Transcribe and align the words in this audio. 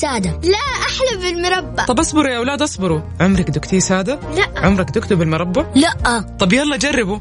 سادة. 0.00 0.30
لا 0.30 0.58
أحلى 0.58 1.32
بالمربى. 1.32 1.82
طب 1.88 2.00
اصبروا 2.00 2.28
يا 2.28 2.38
أولاد 2.38 2.62
اصبروا. 2.62 3.00
عمرك 3.20 3.50
دقتيه 3.50 3.78
سادة؟ 3.78 4.20
لا. 4.34 4.60
عمرك 4.60 4.90
دقتوه 4.90 5.16
بالمربى؟ 5.16 5.64
لا. 5.74 6.20
طب 6.40 6.52
يلا 6.52 6.76
جربوا. 6.76 7.18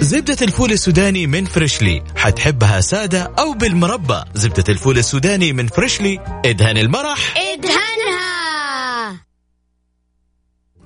زبدة 0.00 0.36
الفول 0.42 0.72
السوداني 0.72 1.26
من 1.26 1.44
فريشلي. 1.44 2.02
حتحبها 2.16 2.80
سادة 2.80 3.32
أو 3.38 3.52
بالمربى. 3.52 4.22
زبدة 4.34 4.64
الفول 4.68 4.98
السوداني 4.98 5.52
من 5.52 5.66
فريشلي. 5.66 6.40
إدهن 6.44 6.78
المرح. 6.78 7.34
إدهنها. 7.36 9.20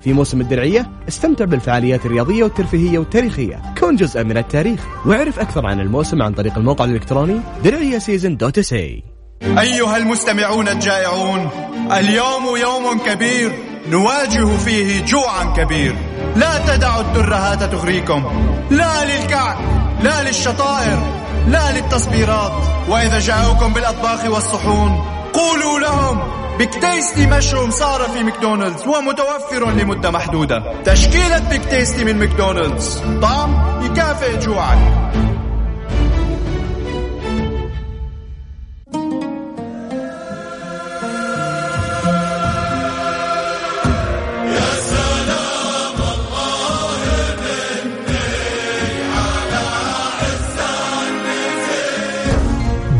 في 0.01 0.13
موسم 0.13 0.41
الدرعية 0.41 0.91
استمتع 1.07 1.45
بالفعاليات 1.45 2.05
الرياضية 2.05 2.43
والترفيهية 2.43 2.99
والتاريخية. 2.99 3.61
كون 3.79 3.95
جزءا 3.95 4.23
من 4.23 4.37
التاريخ. 4.37 4.79
واعرف 5.05 5.39
أكثر 5.39 5.65
عن 5.65 5.79
الموسم 5.79 6.21
عن 6.21 6.33
طريق 6.33 6.57
الموقع 6.57 6.85
الإلكتروني 6.85 7.39
درعية 7.63 7.97
season 7.97 8.37
dot 8.37 8.57
SA 8.57 9.14
أيها 9.43 9.97
المستمعون 9.97 10.67
الجائعون 10.67 11.49
اليوم 11.91 12.57
يوم 12.57 12.99
كبير 12.99 13.51
نواجه 13.89 14.57
فيه 14.57 15.05
جوعا 15.05 15.43
كبير. 15.43 15.95
لا 16.35 16.57
تدعوا 16.67 17.01
الترهات 17.01 17.63
تغريكم. 17.63 18.23
لا 18.71 19.05
للكعك 19.05 19.57
لا 20.03 20.23
للشطائر 20.23 20.99
لا 21.47 21.71
للتصبيرات. 21.71 22.51
وإذا 22.89 23.19
جاءوكم 23.19 23.73
بالأطباق 23.73 24.33
والصحون 24.33 25.05
قولوا 25.33 25.79
لهم 25.79 26.19
Big 26.57 26.75
Tasty 26.75 27.27
Mushroom 27.27 27.71
صار 27.71 28.01
في 28.01 28.23
ماكدونالدز 28.23 28.87
ومتوفر 28.87 29.71
لمدة 29.71 30.11
محدودة. 30.11 30.81
تشكيلة 30.85 31.49
Big 31.49 31.65
Tasty 31.65 32.03
من 32.03 32.19
ماكدونالدز. 32.19 33.03
طعم 33.21 33.81
يكافئ 33.85 34.37
جوعك 34.37 34.77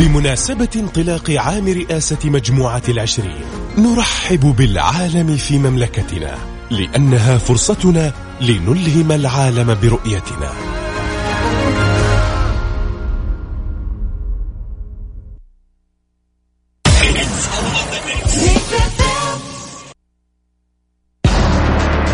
بمناسبة 0.06 0.70
انطلاق 0.76 1.32
عام 1.32 1.68
رئاسة 1.68 2.18
مجموعة 2.30 2.82
العشرين 2.90 3.46
نرحب 3.78 4.40
بالعالم 4.40 5.38
في 5.38 5.58
مملكتنا 5.58 6.38
لأنها 6.72 7.38
فرصتنا 7.38 8.14
لنلهم 8.42 9.12
العالم 9.12 9.78
برؤيتنا. 9.82 10.52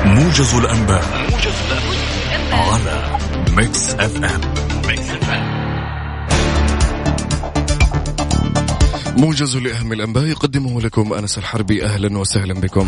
موجز 0.05 0.53
الأنباء 0.55 1.03
على 2.51 3.17
ميكس 3.57 3.89
أف 3.89 4.15
أم. 4.15 5.60
موجز 9.17 9.57
لأهم 9.57 9.93
الأنباء. 9.93 10.25
يقدمه 10.25 10.81
لكم 10.81 11.13
أنس 11.13 11.37
الحربي. 11.37 11.85
أهلا 11.85 12.17
وسهلا 12.17 12.53
بكم. 12.53 12.87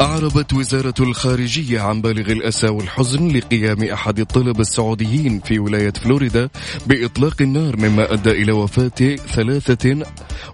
أعربت 0.00 0.52
وزارة 0.52 0.94
الخارجية 1.00 1.80
عن 1.80 2.02
بالغ 2.02 2.32
الأسى 2.32 2.68
والحزن 2.68 3.28
لقيام 3.28 3.82
أحد 3.82 4.18
الطلبة 4.18 4.60
السعوديين 4.60 5.40
في 5.40 5.58
ولاية 5.58 5.92
فلوريدا 5.92 6.48
بإطلاق 6.86 7.34
النار 7.40 7.76
مما 7.76 8.12
أدى 8.12 8.30
إلى 8.30 8.52
وفاة 8.52 9.16
ثلاثة 9.34 10.04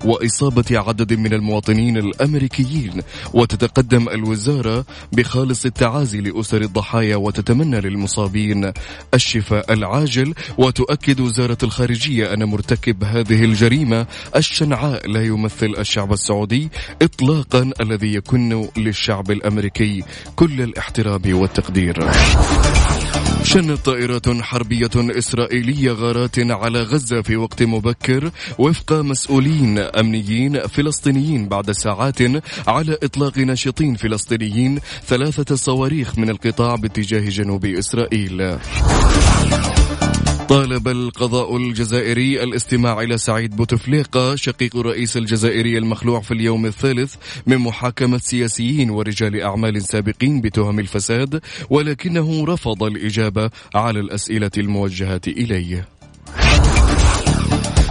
وإصابة 0.05 0.65
عدد 0.71 1.13
من 1.13 1.33
المواطنين 1.33 1.97
الأمريكيين. 1.97 3.03
وتتقدم 3.33 4.09
الوزارة 4.09 4.85
بخالص 5.13 5.65
التعازي 5.65 6.21
لأسر 6.21 6.61
الضحايا 6.63 7.17
وتتمنى 7.17 7.81
للمصابين 7.81 8.73
الشفاء 9.15 9.73
العاجل. 9.73 10.35
وتؤكد 10.59 11.21
وزارة 11.21 11.59
الخارجية 11.63 12.33
أن 12.35 12.45
مرتكب 12.45 13.05
هذه 13.05 13.45
الجريمة 13.45 14.07
الشنعاء 14.37 15.11
لا 15.11 15.25
يمثل 15.25 15.75
الشعب 15.79 16.13
السعودي 16.13 16.69
إطلاقا 17.03 17.71
الذي 17.81 18.15
يكن 18.15 18.69
للشعب 18.77 19.31
الأمريكي 19.31 20.05
كل 20.37 20.63
الاحترام 20.63 21.23
والتقدير. 21.27 22.11
شنت 23.47 23.87
طائرات 23.87 24.29
حربية 24.29 24.91
إسرائيلية 24.97 25.93
غارات 25.93 26.39
على 26.39 26.83
غزة 26.83 27.23
في 27.23 27.37
وقت 27.37 27.63
مبكر 27.63 28.31
وفق 28.59 28.93
مسؤولين 28.93 29.79
أمنيين 29.79 30.61
فلسطينيين 30.61 31.49
بعد 31.49 31.71
ساعات 31.71 32.19
على 32.69 32.99
إطلاق 33.03 33.39
ناشطين 33.39 33.95
فلسطينيين 33.95 34.79
ثلاثة 35.07 35.55
صواريخ 35.55 36.19
من 36.19 36.31
القطاع 36.31 36.75
باتجاه 36.75 37.29
جنوب 37.29 37.65
إسرائيل. 37.65 38.59
طالب 40.49 40.89
القضاء 40.89 41.57
الجزائري 41.57 42.43
الاستماع 42.43 43.01
إلى 43.01 43.19
سعيد 43.19 43.57
بوتفليقة 43.57 44.37
شقيق 44.37 44.77
الرئيس 44.77 45.17
الجزائري 45.17 45.79
المخلوع 45.79 46.21
في 46.21 46.35
اليوم 46.35 46.67
الثالث 46.67 47.15
من 47.47 47.57
محاكمة 47.59 48.19
سياسيين 48.19 48.91
ورجال 48.91 49.41
أعمال 49.41 49.83
سابقين 49.83 50.41
بتهم 50.41 50.81
الفساد 50.81 51.41
ولكنه 51.71 52.45
رفض 52.45 52.83
الإجابة 52.83 53.51
على 53.75 54.01
الأسئلة 54.01 54.51
الموجهة 54.59 55.21
إليه. 55.27 55.96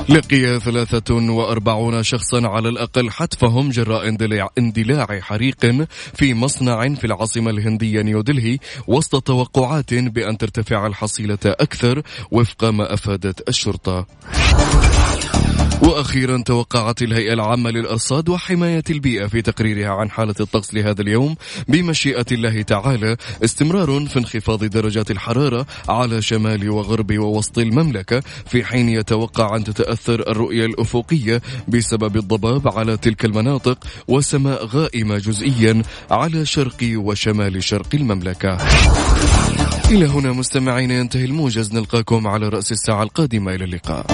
لقي 0.09 0.59
43 0.59 2.03
شخصا 2.03 2.47
على 2.47 2.69
الأقل 2.69 3.11
حتفهم 3.11 3.69
جراء 3.69 4.07
اندلاع, 4.57 5.19
حريق 5.21 5.87
في 6.13 6.33
مصنع 6.33 6.95
في 6.95 7.07
العاصمة 7.07 7.51
الهندية 7.51 8.01
نيودلهي 8.01 8.57
وسط 8.87 9.23
توقعات 9.23 9.93
بأن 9.93 10.37
ترتفع 10.37 10.87
الحصيلة 10.87 11.37
أكثر 11.45 12.01
وفق 12.31 12.63
ما 12.63 12.93
أفادت 12.93 13.49
الشرطة. 13.49 14.05
وأخيرا 15.81 16.43
توقعت 16.45 17.01
الهيئة 17.01 17.33
العامة 17.33 17.69
للإرصاد 17.69 18.29
وحماية 18.29 18.83
البيئة 18.89 19.27
في 19.27 19.41
تقريرها 19.41 19.89
عن 19.89 20.09
حالة 20.09 20.35
الطقس 20.39 20.73
لهذا 20.73 21.01
اليوم 21.01 21.35
بمشيئة 21.67 22.25
الله 22.31 22.61
تعالى 22.61 23.17
استمرار 23.43 24.05
في 24.05 24.19
انخفاض 24.19 24.63
درجات 24.65 25.11
الحرارة 25.11 25.65
على 25.89 26.21
شمال 26.21 26.69
وغرب 26.69 27.17
ووسط 27.19 27.59
المملكة 27.59 28.23
في 28.45 28.65
حين 28.65 28.89
يتوقع 28.89 29.55
أن 29.55 29.63
تتأثر 29.63 30.19
الرؤية 30.31 30.65
الأفقية 30.65 31.41
بسبب 31.67 32.17
الضباب 32.17 32.67
على 32.77 32.97
تلك 32.97 33.25
المناطق 33.25 33.77
وسماء 34.07 34.65
غائمة 34.65 35.17
جزئيا 35.17 35.81
على 36.11 36.45
شرق 36.45 36.77
وشمال 36.95 37.63
شرق 37.63 37.89
المملكة. 37.93 38.57
إلى 39.91 40.05
هنا 40.05 40.31
مستمعين 40.31 40.91
ينتهي 40.91 41.25
الموجز 41.25 41.73
نلقاكم 41.73 42.27
على 42.27 42.49
رأس 42.49 42.71
الساعة 42.71 43.03
القادمة. 43.03 43.53
إلى 43.55 43.63
اللقاء. 43.63 44.05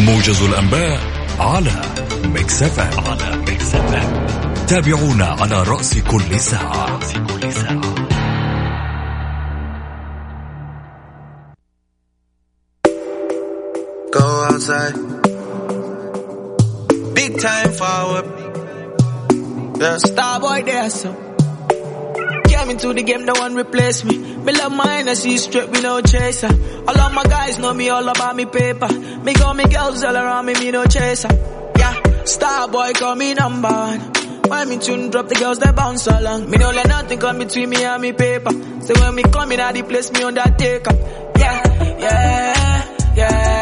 موجز 0.00 0.42
الأنباء 0.42 1.00
على 1.38 1.72
ميكس 2.24 2.62
اف 2.62 2.80
على 3.08 3.34
ام 3.34 3.44
تابعونا 4.68 5.24
على 5.24 5.62
رأس 5.62 5.98
كل 5.98 6.40
ساعة. 6.40 6.86
رأس 6.86 7.12
كل 7.12 7.52
ساعة. 7.52 7.80
Go 14.12 14.26
outside. 14.50 14.96
Big 17.14 17.32
time 17.38 17.72
forward. 17.80 18.26
Yeah, 19.80 19.98
star 19.98 20.40
boy 20.40 20.62
there, 20.62 20.90
into 22.70 22.92
the 22.92 23.02
game, 23.02 23.24
no 23.24 23.32
one 23.34 23.54
replace 23.54 24.04
me. 24.04 24.16
Me 24.18 24.52
love 24.52 24.72
mine, 24.72 25.08
I 25.08 25.14
see 25.14 25.36
straight, 25.36 25.68
we 25.70 25.80
no 25.80 26.00
chaser. 26.00 26.48
All 26.48 26.98
of 26.98 27.12
my 27.12 27.24
guys 27.24 27.58
know 27.58 27.74
me 27.74 27.88
all 27.90 28.08
about 28.08 28.36
me 28.36 28.46
paper. 28.46 28.88
Me 28.88 29.34
got 29.34 29.56
me 29.56 29.64
girls 29.64 30.02
all 30.04 30.16
around 30.16 30.46
me, 30.46 30.54
me 30.54 30.70
no 30.70 30.84
chaser. 30.84 31.28
Yeah, 31.76 32.24
star 32.24 32.68
boy 32.68 32.92
call 32.92 33.16
me 33.16 33.34
number 33.34 33.68
one. 33.68 34.00
When 34.48 34.68
me 34.68 34.78
tune 34.78 35.10
drop, 35.10 35.28
the 35.28 35.34
girls 35.34 35.58
they 35.58 35.70
bounce 35.72 36.06
along. 36.06 36.48
Me 36.50 36.58
no 36.58 36.70
let 36.70 36.88
nothing 36.88 37.18
come 37.18 37.38
between 37.38 37.70
me 37.70 37.84
and 37.84 38.02
me 38.02 38.12
paper. 38.12 38.50
So 38.82 38.94
when 39.00 39.14
me 39.14 39.22
come 39.24 39.52
in, 39.52 39.60
I 39.60 39.72
the 39.72 39.82
place 39.82 40.10
me 40.12 40.22
on 40.22 40.34
that 40.34 40.58
take 40.58 40.86
up. 40.88 40.96
Yeah, 41.36 41.98
yeah, 41.98 43.14
yeah, 43.16 43.59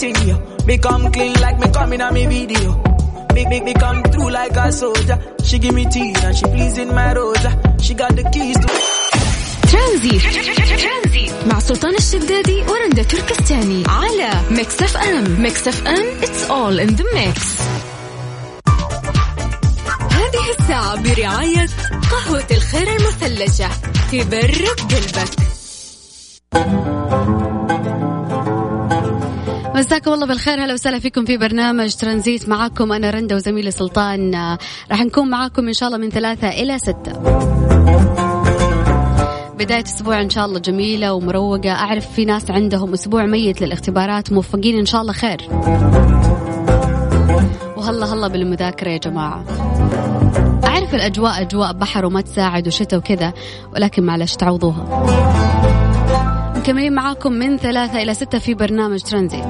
Boy, 0.00 0.12
me. 0.12 0.34
Me 0.66 0.78
come 0.78 1.12
clean 1.12 1.34
like 1.34 1.58
me 1.58 1.68
coming 1.70 2.00
on 2.00 2.14
me 2.14 2.26
video. 2.26 2.72
Big, 3.34 3.48
big, 3.50 3.64
big, 3.66 3.78
come 3.78 4.02
through 4.04 4.30
like 4.30 4.56
a 4.56 4.72
soldier. 4.72 5.18
She 5.44 5.58
give 5.58 5.74
me 5.74 5.84
tea 5.84 6.14
and 6.24 6.34
she 6.36 6.44
pleasing 6.44 6.94
my 6.94 7.12
rosa. 7.12 7.50
She 7.82 7.92
got 7.94 8.16
the 8.16 8.24
keys 8.32 8.56
to 8.56 8.68
ترانزيت 9.70 10.22
مع 11.46 11.58
سلطان 11.58 11.94
الشدادي 11.94 12.62
ورندا 12.62 13.02
تركستاني 13.02 13.84
على 13.86 14.30
ميكس 14.50 14.82
اف 14.82 14.96
ام 14.96 15.42
ميكس 15.42 15.68
اف 15.68 15.86
ام 15.86 16.20
it's 16.20 16.50
all 16.50 16.88
in 16.88 16.96
the 16.96 17.04
mix 17.14 17.40
هذه 20.10 20.50
الساعة 20.58 21.02
برعاية 21.02 21.66
قهوة 22.10 22.46
الخير 22.50 22.96
المثلجة 22.96 23.68
تبرد 24.12 24.80
قلبك 24.80 25.50
مساكم 29.80 30.12
الله 30.12 30.26
بالخير. 30.26 30.64
هلا 30.64 30.74
وسهلا 30.74 30.98
فيكم 30.98 31.24
في 31.24 31.36
برنامج 31.36 31.94
ترانزيت 31.94 32.48
معاكم 32.48 32.92
أنا 32.92 33.10
رندا 33.10 33.34
وزميلي 33.34 33.70
سلطان. 33.70 34.34
راح 34.90 35.00
نكون 35.04 35.30
معاكم 35.30 35.68
إن 35.68 35.72
شاء 35.72 35.88
الله 35.88 35.98
من 35.98 36.10
ثلاثة 36.10 36.48
إلى 36.48 36.78
ستة. 36.78 37.12
بداية 39.58 39.84
أسبوع 39.84 40.20
إن 40.20 40.30
شاء 40.30 40.46
الله 40.46 40.58
جميلة 40.58 41.12
ومروقة. 41.12 41.70
أعرف 41.70 42.12
في 42.12 42.24
ناس 42.24 42.50
عندهم 42.50 42.92
أسبوع 42.92 43.26
ميت 43.26 43.60
للاختبارات 43.62 44.32
موفقين 44.32 44.78
إن 44.78 44.86
شاء 44.86 45.00
الله 45.00 45.12
خير. 45.12 45.48
وهلا 47.76 48.14
هلا 48.14 48.28
بالمذاكرة 48.28 48.90
يا 48.90 48.98
جماعة. 48.98 49.44
أعرف 50.64 50.94
الأجواء 50.94 51.40
أجواء 51.42 51.72
بحر 51.72 52.06
وما 52.06 52.20
تساعد 52.20 52.66
وشتاء 52.66 52.98
وكذا 52.98 53.32
ولكن 53.74 54.02
معلش 54.02 54.36
تعوضوها. 54.36 55.79
مكملين 56.60 56.92
معاكم 56.92 57.32
من 57.32 57.56
ثلاثة 57.56 58.02
إلى 58.02 58.14
ستة 58.14 58.38
في 58.38 58.54
برنامج 58.54 59.00
ترانزيت. 59.00 59.44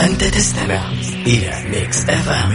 أنت 0.00 0.24
تستمع 0.24 0.82
إلى 1.26 1.64
ميكس 1.70 2.08
أف 2.08 2.28
أم 2.28 2.52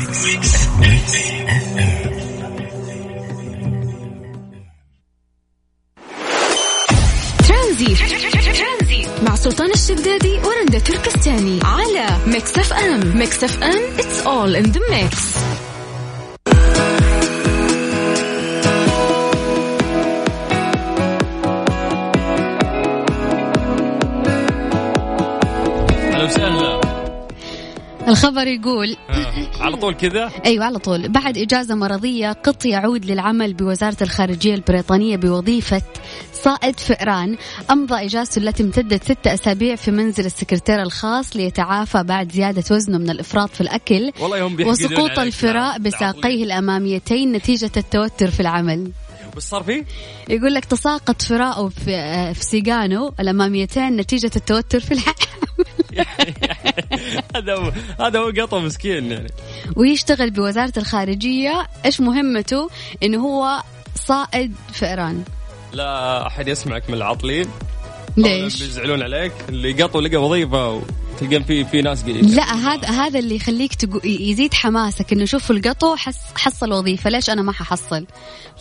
all 14.39 14.55
in 14.55 14.71
the 14.71 14.79
mix 14.89 15.78
الخبر 28.09 28.47
يقول 28.47 28.97
آه. 29.09 29.33
على 29.59 29.77
طول 29.77 29.93
كذا 29.93 30.31
أيوه 30.45 30.65
على 30.65 30.79
طول 30.79 31.09
بعد 31.09 31.37
إجازة 31.37 31.75
مرضية 31.75 32.31
قط 32.31 32.65
يعود 32.65 33.05
للعمل 33.05 33.53
بوزارة 33.53 33.97
الخارجية 34.01 34.55
البريطانية 34.55 35.17
بوظيفة 35.17 35.81
صائد 36.33 36.79
فئران 36.79 37.37
أمضى 37.71 38.05
إجازته 38.05 38.39
التي 38.39 38.63
امتدت 38.63 39.03
ستة 39.03 39.33
أسابيع 39.33 39.75
في 39.75 39.91
منزل 39.91 40.25
السكرتير 40.25 40.81
الخاص 40.81 41.35
ليتعافى 41.35 42.03
بعد 42.03 42.31
زيادة 42.31 42.63
وزنه 42.71 42.97
من 42.97 43.09
الإفراط 43.09 43.49
في 43.49 43.61
الأكل 43.61 44.11
وسقوط. 44.65 45.19
الفراء 45.19 45.79
بساقيه 45.79 46.43
الأماميتين 46.43 47.31
نتيجة 47.31 47.71
التوتر 47.77 48.31
في 48.31 48.39
العمل 48.39 48.91
وش 49.37 49.43
صار 49.43 49.63
فيه؟ 49.63 49.85
يقول 50.29 50.53
لك 50.53 50.65
تساقط 50.65 51.21
فراءه 51.21 51.69
في 51.69 51.95
آه، 51.95 52.33
في 52.33 52.43
سيقانه 52.43 53.11
الأماميتين 53.19 53.95
نتيجة 53.95 54.31
التوتر 54.35 54.79
في 54.79 54.91
العمل 54.91 55.35
هذا 57.35 57.53
هو 57.55 57.71
هذا 57.99 58.19
هو 58.19 58.31
قطع 58.37 58.59
مسكين 58.59 59.11
يعني. 59.11 59.31
ويشتغل 59.75 60.31
بوزارة 60.31 60.73
الخارجية. 60.77 61.67
إيش 61.85 62.01
مهمته؟ 62.01 62.69
إنه 63.03 63.17
هو 63.17 63.61
صائد 63.95 64.53
فئران. 64.73 65.23
لا 65.73 66.27
أحد 66.27 66.47
يسمعك 66.47 66.89
من 66.89 66.95
العاطلين 66.95 67.45
ليش؟ 68.17 68.63
بيزعلون 68.63 69.03
عليك. 69.03 69.31
اللي 69.49 69.83
قطوا 69.83 70.01
لقى 70.01 70.17
وظيفة 70.17 70.69
وتلقى 71.21 71.43
في 71.43 71.65
في 71.65 71.81
ناس 71.81 72.03
قي- 72.03 72.21
لا 72.21 72.43
هذا 72.43 72.87
هذا 72.87 73.19
اللي 73.19 73.35
يخليك 73.35 73.75
تقو... 73.75 73.99
يزيد 74.03 74.53
حماسك 74.53 75.13
إنه 75.13 75.25
شوف 75.25 75.51
القطو 75.51 75.95
حس... 75.95 76.19
حصل 76.35 76.73
وظيفة 76.73 77.09
ليش 77.09 77.29
أنا 77.29 77.41
ما 77.41 77.51
ححصل؟ 77.51 78.05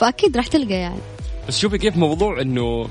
فأكيد 0.00 0.36
راح 0.36 0.46
تلقى 0.46 0.74
يعني. 0.74 1.00
بس 1.48 1.58
شوفي 1.58 1.78
كيف 1.78 1.96
موضوع 1.96 2.40
إنه 2.40 2.88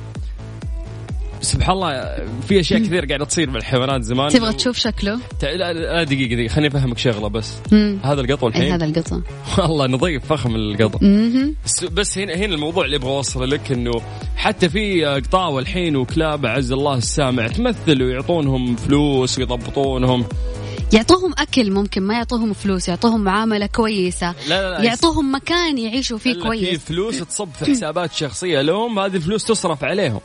سبحان 1.42 1.76
الله 1.76 2.16
في 2.48 2.60
أشياء 2.60 2.80
كثير 2.80 3.06
قاعدة 3.06 3.26
تصير 3.26 3.50
بالحيوانات 3.50 4.04
زمان. 4.04 4.30
تبغى 4.30 4.54
تشوف 4.54 4.78
شكله؟ 4.78 5.20
لا, 5.44 5.74
لا 5.74 6.04
دقيقة 6.04 6.36
دقيقة 6.36 6.54
خليني 6.54 6.68
أفهمك 6.68 6.98
شغلة 6.98 7.28
بس. 7.28 7.54
مم. 7.72 8.00
هذا 8.04 8.22
القطو 8.22 8.48
الحين؟ 8.48 8.72
هذا 8.72 8.86
القطو. 8.86 9.22
والله 9.58 9.88
نظيف 9.88 10.26
فخم 10.26 10.56
القطو. 10.56 11.00
بس 11.66 11.84
بس 11.84 12.18
هنا 12.18 12.36
هنا 12.36 12.56
الموضوع 12.56 12.86
اللي 12.86 12.96
أبغى 12.96 13.10
أوصله 13.10 13.46
لك 13.46 13.72
إنه 13.72 13.92
حتى 14.36 14.70
في 14.70 15.06
قطاوة 15.06 15.60
الحين 15.60 15.96
وكلاب 15.96 16.46
أعز 16.46 16.72
الله 16.72 16.98
السامع 16.98 17.48
تمثل 17.48 18.04
ويعطونهم 18.04 18.76
فلوس 18.76 19.40
ويضبطونهم. 19.40 20.26
يعطوهم 20.94 21.34
أكل 21.38 21.72
ممكن 21.72 22.04
ما 22.04 22.14
يعطوهم 22.14 22.54
فلوس 22.54 22.88
يعطوهم 22.90 23.24
معاملة 23.24 23.66
كويسة 23.66 24.36
لا 24.48 24.72
لا 24.72 24.78
لا 24.78 24.84
يعطوهم 24.84 25.36
مكان 25.36 25.78
يعيشوا 25.78 26.18
فيه 26.18 26.32
إلا 26.32 26.42
في 26.42 26.48
كويس. 26.48 26.80
فلوس 26.80 27.20
تصب 27.20 27.50
في 27.60 27.66
حسابات 27.66 28.14
شخصية 28.14 28.62
لهم 28.62 29.00
هذه 29.00 29.16
الفلوس 29.16 29.46
تصرف 29.46 29.84
عليهم. 29.84 30.20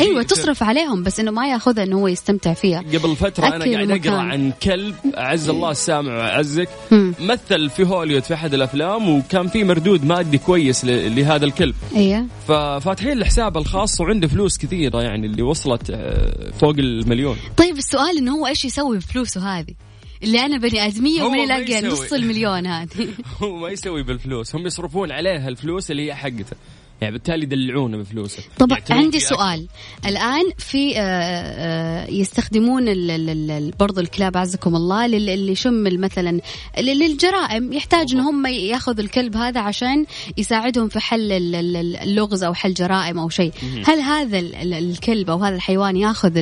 أيوه 0.00 0.22
تصرف 0.22 0.62
عليهم 0.62 1.02
بس 1.02 1.20
إنه 1.20 1.30
ما 1.30 1.48
يأخذها 1.48 1.84
إنه 1.84 1.96
هو 1.96 2.08
يستمتع 2.08 2.54
فيها. 2.54 2.78
قبل 2.80 3.16
فترة 3.16 3.46
أنا 3.46 3.64
أكل 3.64 3.74
قاعد 3.74 3.90
ومكان. 3.90 4.14
عن 4.14 4.52
كلب 4.62 4.94
أعز 5.16 5.48
الله 5.48 5.70
السامع 5.70 6.42
مم. 6.90 7.14
مثل 7.20 7.70
في 7.70 7.86
هوليوود 7.86 8.22
في 8.22 8.34
أحد 8.34 8.54
الأفلام 8.54 9.08
وكان 9.08 9.48
في 9.48 9.64
مردود 9.64 10.04
مادي 10.04 10.38
كويس 10.38 10.84
لهذا 10.84 11.44
الكلب. 11.44 11.74
أيوه. 11.96 12.26
ففاتحين 12.48 13.18
له 13.18 13.24
حسابه 13.24 13.60
الخاص 13.60 14.00
وعنده 14.00 14.28
فلوس 14.28 14.58
كثيرة 14.58 15.02
يعني 15.02 15.26
اللي 15.26 15.42
وصلت 15.42 15.90
آه، 15.90 16.50
فوق 16.60 16.74
المليون. 16.78 17.36
طيب 17.56 17.78
السؤال 17.78 18.18
إنه 18.18 18.36
هو 18.36 18.46
إيش 18.46 18.64
يسوي 18.64 18.98
بفلوسه 18.98 19.58
هذه؟ 19.58 19.74
اللي 20.22 20.40
أنا 20.40 20.58
بني 20.58 20.86
آدمية 20.86 21.22
ومن 21.22 21.38
يلاقي. 21.38 21.82
نص 21.86 22.12
المليون 22.12 22.66
هذه. 22.66 23.08
هو 23.42 23.56
ما 23.56 23.68
يسوي 23.68 24.02
بالفلوس. 24.02 24.54
هم 24.56 24.66
يصرفون 24.66 25.12
عليها 25.12 25.48
الفلوس 25.48 25.90
اللي 25.90 26.06
هي 26.06 26.14
حقته. 26.14 26.56
يعني 27.00 27.12
بالتالي 27.14 27.42
يدلعونه 27.42 27.96
بفلوسه. 27.96 28.42
طبعا 28.58 28.78
يعتنون 28.78 29.00
عندي. 29.04 29.20
سؤال. 29.20 29.66
الآن 30.06 30.42
في 30.58 30.98
آه، 30.98 31.00
آه، 31.00 32.10
يستخدمون 32.10 32.88
ال- 32.88 33.10
ال- 33.10 33.50
ال- 33.50 33.70
برضو 33.80 34.00
الكلاب 34.00 34.36
عزكم 34.36 34.76
الله 34.76 35.06
لل- 35.06 35.30
اللي 35.30 35.52
يشم 35.52 36.00
مثلا 36.00 36.40
للجرائم. 36.78 37.72
يحتاج 37.72 38.14
ان 38.14 38.20
هم 38.20 38.46
ياخذ 38.46 38.98
الكلب 38.98 39.36
هذا 39.36 39.60
عشان 39.60 40.06
يساعدهم 40.36 40.88
في 40.88 41.00
حل 41.00 41.32
ال- 41.32 41.54
ال- 41.54 41.96
اللغز 41.96 42.42
أو 42.42 42.54
حل 42.54 42.74
جرائم 42.74 43.18
أو 43.18 43.28
شيء. 43.28 43.52
هل 43.86 44.00
هذا 44.00 44.38
ال- 44.38 44.54
ال- 44.54 44.74
الكلب 44.74 45.30
أو 45.30 45.38
هذا 45.44 45.54
الحيوان 45.56 45.96
ياخذ 45.96 46.36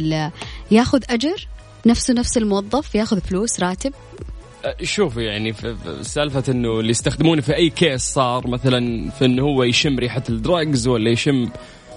ياخذ 0.70 1.02
أجر؟ 1.10 1.46
نفسه 1.86 2.14
نفس 2.14 2.36
الموظف 2.38 2.94
ياخذ 2.94 3.20
فلوس 3.20 3.60
راتب؟ 3.60 3.92
شوفوا 4.82 5.22
يعني 5.22 5.52
في 5.52 5.74
في 5.74 6.04
سالفة 6.04 6.52
إنه 6.52 6.80
اللي 6.80 6.90
يستخدمونه 6.90 7.42
في 7.42 7.56
أي 7.56 7.70
case 7.70 8.00
صار 8.02 8.46
مثلا 8.46 9.10
في 9.10 9.24
إنه 9.24 9.42
هو 9.42 9.62
يشم 9.62 9.98
ريحة 9.98 10.22
ال 10.28 10.38
drugs 10.38 10.86
ولا 10.88 11.10
يشم 11.10 11.50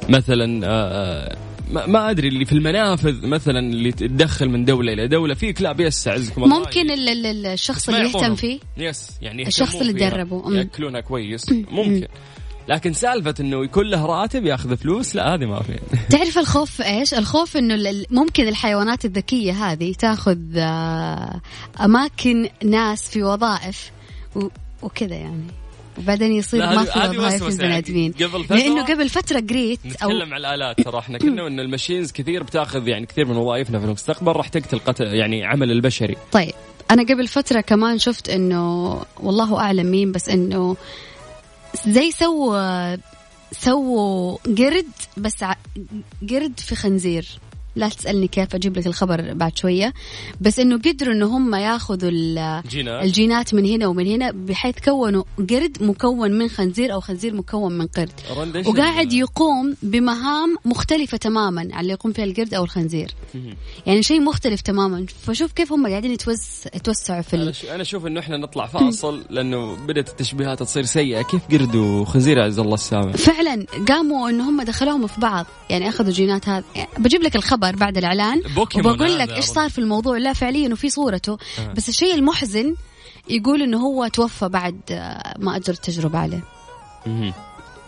مثلا 0.09 0.61
آه، 0.67 1.37
ما, 1.71 1.85
ما 1.85 2.09
أدري 2.09 2.27
اللي 2.27 2.45
في 2.45 2.53
المنافذ 2.53 3.27
مثلا 3.27 3.59
اللي 3.59 3.91
تدخل 3.91 4.49
من 4.49 4.65
دولة 4.65 4.93
إلى 4.93 5.07
دولة. 5.07 5.33
في 5.33 5.53
كلاب 5.53 5.79
yes 5.79 6.07
أعزكم 6.07 6.43
الله. 6.43 6.59
ممكن 6.59 6.91
ال- 6.91 7.09
ال- 7.09 7.25
ال- 7.25 7.45
الشخص 7.45 7.89
اللي 7.89 8.01
يهتم. 8.09 8.35
فيه؟ 8.35 8.59
yes 8.77 9.09
يعني 9.21 9.47
الشخص 9.47 9.75
اللي. 9.75 10.07
أم. 10.07 10.55
ياكلونها 10.55 11.01
كويس. 11.01 11.51
ممكن. 11.51 12.07
لكن 12.67 12.93
سالفة 12.93 13.35
إنه 13.39 13.63
يكون 13.63 13.85
له 13.85 14.05
راتب 14.05 14.45
ياخذ 14.45 14.77
فلوس 14.77 15.15
لا 15.15 15.33
هذه 15.33 15.45
ما 15.45 15.61
في. 15.63 15.79
تعرف 16.17 16.37
الخوف 16.37 16.81
إيش؟ 16.81 17.13
الخوف 17.13 17.57
إنه 17.57 18.05
ممكن 18.11 18.47
الحيوانات 18.47 19.05
الذكية 19.05 19.51
هذه 19.51 19.93
تاخذ 19.93 20.37
آه، 20.57 21.41
أماكن 21.81 22.49
ناس 22.63 23.09
في 23.09 23.23
وظائف 23.23 23.91
وكذا 24.81 25.15
يعني. 25.15 25.43
وبعدين 25.97 26.31
يصير 26.31 26.65
ما 26.65 26.83
في 26.83 26.99
وظائف 27.17 27.43
للبني 27.43 27.63
يعني. 27.63 27.77
آدمين. 27.77 28.11
قبل 28.11 28.45
فترة- 28.45 28.51
لأنه 28.51 28.83
قبل 28.85 29.09
فترة 29.09 29.39
قريت 29.49 29.79
أو 30.03 30.09
نتكلم 30.09 30.33
على 30.33 30.47
الآلات 30.47 30.81
ترى. 30.81 30.99
إحنا 30.99 31.17
كنا 31.17 31.47
ان 31.47 31.59
الماشينز 31.59 32.11
كثير 32.11 32.43
بتاخذ 32.43 32.87
يعني 32.87 33.05
كثير 33.05 33.25
من 33.25 33.37
وظائفنا 33.37 33.79
في 33.79 33.85
المستقبل 33.85 34.31
راح 34.31 34.47
تقتل 34.47 34.79
قتل 34.79 35.05
يعني 35.05 35.45
عمل 35.45 35.71
البشري. 35.71 36.15
طيب 36.31 36.53
أنا 36.91 37.03
قبل 37.03 37.27
فترة 37.27 37.61
كمان 37.61 37.99
شفت 37.99 38.29
إنه 38.29 38.93
والله 39.19 39.59
أعلم 39.59 39.91
مين 39.91 40.11
بس 40.11 40.29
إنه 40.29 40.75
زي 41.87 42.11
سووا 42.11 42.97
سووا 43.51 44.37
قرد 44.57 44.85
بس 45.17 45.43
ع- 45.43 45.55
قرد 46.29 46.59
في 46.59 46.75
خنزير. 46.75 47.39
لا 47.75 47.89
تسألني 47.89 48.27
كيف 48.27 48.55
أجيب 48.55 48.77
لك 48.77 48.87
الخبر 48.87 49.33
بعد 49.33 49.57
شوية. 49.57 49.93
بس 50.41 50.59
إنه 50.59 50.77
قدروا 50.77 51.13
إنه 51.13 51.37
هم 51.37 51.55
ياخذوا 51.55 52.09
ال- 52.09 52.63
جينات. 52.69 53.03
الجينات 53.03 53.53
من 53.53 53.65
هنا 53.65 53.87
ومن 53.87 54.07
هنا 54.07 54.31
بحيث 54.31 54.75
كونوا 54.85 55.23
قرد 55.37 55.77
مكون 55.81 56.31
من 56.31 56.49
خنزير 56.49 56.93
أو 56.93 56.99
خنزير 56.99 57.33
مكون 57.33 57.77
من 57.77 57.87
قرد. 57.87 58.11
وقاعد 58.67 59.13
يقوم 59.13 59.75
بمهام 59.83 60.57
مختلفة 60.65 61.17
تماما 61.17 61.67
عن 61.71 61.81
اللي 61.81 61.93
يقوم 61.93 62.13
فيها 62.13 62.25
القرد 62.25 62.53
أو 62.53 62.63
الخنزير. 62.63 63.11
يعني 63.85 64.03
شيء 64.03 64.21
مختلف 64.21 64.61
تماما. 64.61 65.05
فشوف 65.25 65.51
كيف 65.51 65.73
هم 65.73 65.87
قاعدين 65.87 66.11
يتوس... 66.11 66.65
يتوسعوا 66.75 67.21
في 67.21 67.35
ال... 67.35 67.53
أنا 67.69 67.81
أشوف 67.81 68.05
إنه 68.05 68.19
إحنا 68.19 68.37
نطلع 68.37 68.67
فاصل 68.67 69.23
لأنه 69.29 69.75
بدأت 69.75 70.09
التشبيهات 70.09 70.59
تصير 70.59 70.83
سيئة. 70.83 71.21
كيف 71.21 71.41
قرد 71.51 71.75
وخنزير 71.75 72.41
عز 72.41 72.59
الله 72.59 72.73
السامع؟ 72.73 73.11
فعلا 73.11 73.65
قاموا 73.89 74.29
إنه 74.29 74.49
هم 74.49 74.61
دخلوهم 74.61 75.07
في 75.07 75.21
بعض. 75.21 75.45
يعني 75.69 75.89
أخذوا 75.89 76.11
جينات 76.11 76.49
هذا 76.49 76.63
يعني 76.75 76.89
بجيب 76.97 77.23
لك 77.23 77.35
الخبر. 77.35 77.62
بعد 77.71 77.97
الإعلان 77.97 78.41
وبقول 78.57 79.17
لك. 79.19 79.29
إيش 79.29 79.45
صار 79.45 79.69
في 79.69 79.79
الموضوع 79.79 80.17
لا 80.17 80.33
فعليا 80.33 80.73
وفي 80.73 80.89
صورته 80.89 81.37
آه. 81.59 81.73
بس 81.73 81.89
الشيء 81.89 82.15
المحزن 82.15 82.75
يقول 83.29 83.61
إنه 83.61 83.77
هو 83.77 84.07
توفى 84.07 84.49
بعد 84.49 84.79
آه، 84.91 85.33
ما 85.39 85.55
اجرى 85.55 85.75
التجربة 85.75 86.19
عليه 86.19 86.43
مهم. 87.05 87.33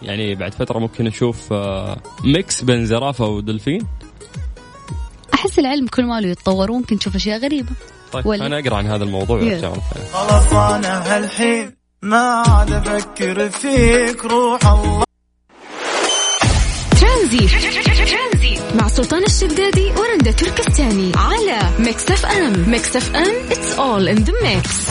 يعني 0.02 0.36
بعد 0.36 0.54
فترة 0.54 0.80
ممكن 0.80 1.04
نشوف 1.04 1.54
آه، 1.54 1.98
ميكس 2.24 2.62
بين 2.62 2.86
زرافة 2.86 3.26
ودلفين 3.26 3.88
أحس 5.34 5.60
العلم 5.60 5.88
كل 5.88 6.06
ما 6.06 6.22
له 6.22 6.28
يتطور 6.28 6.72
ممكن 6.72 7.00
تشوف 7.00 7.16
أشياء 7.16 7.40
غريبة 7.40 7.72
طيب 8.12 8.26
ولا؟ 8.26 8.46
أنا 8.46 8.60
أقرأ 8.60 8.76
عن 8.76 8.88
هذا 8.88 9.04
الموضوع. 9.04 9.38
وأرجع. 9.38 9.74
خلاص 10.14 10.54
أنا 10.54 11.16
هالحين 11.16 11.76
ما 12.02 12.44
عاد 12.48 12.72
أفكر 12.72 13.50
فيك 13.50 14.26
روح 14.26 14.68
الله 14.68 15.04
ترانزي 17.02 17.38
مع 17.38 17.60
سلطان 18.96 19.24
الشدادي 19.24 19.86
ورندا 19.88 20.32
تركستاني 20.32 21.12
على 21.16 21.60
ميكس 21.80 22.12
اف 22.12 22.26
ام 22.26 22.70
ميكس 22.70 22.96
اف 22.96 23.16
ام 23.16 23.52
it's 23.52 23.80
all 23.80 24.08
in 24.08 24.16
the 24.16 24.34
mix 24.44 24.90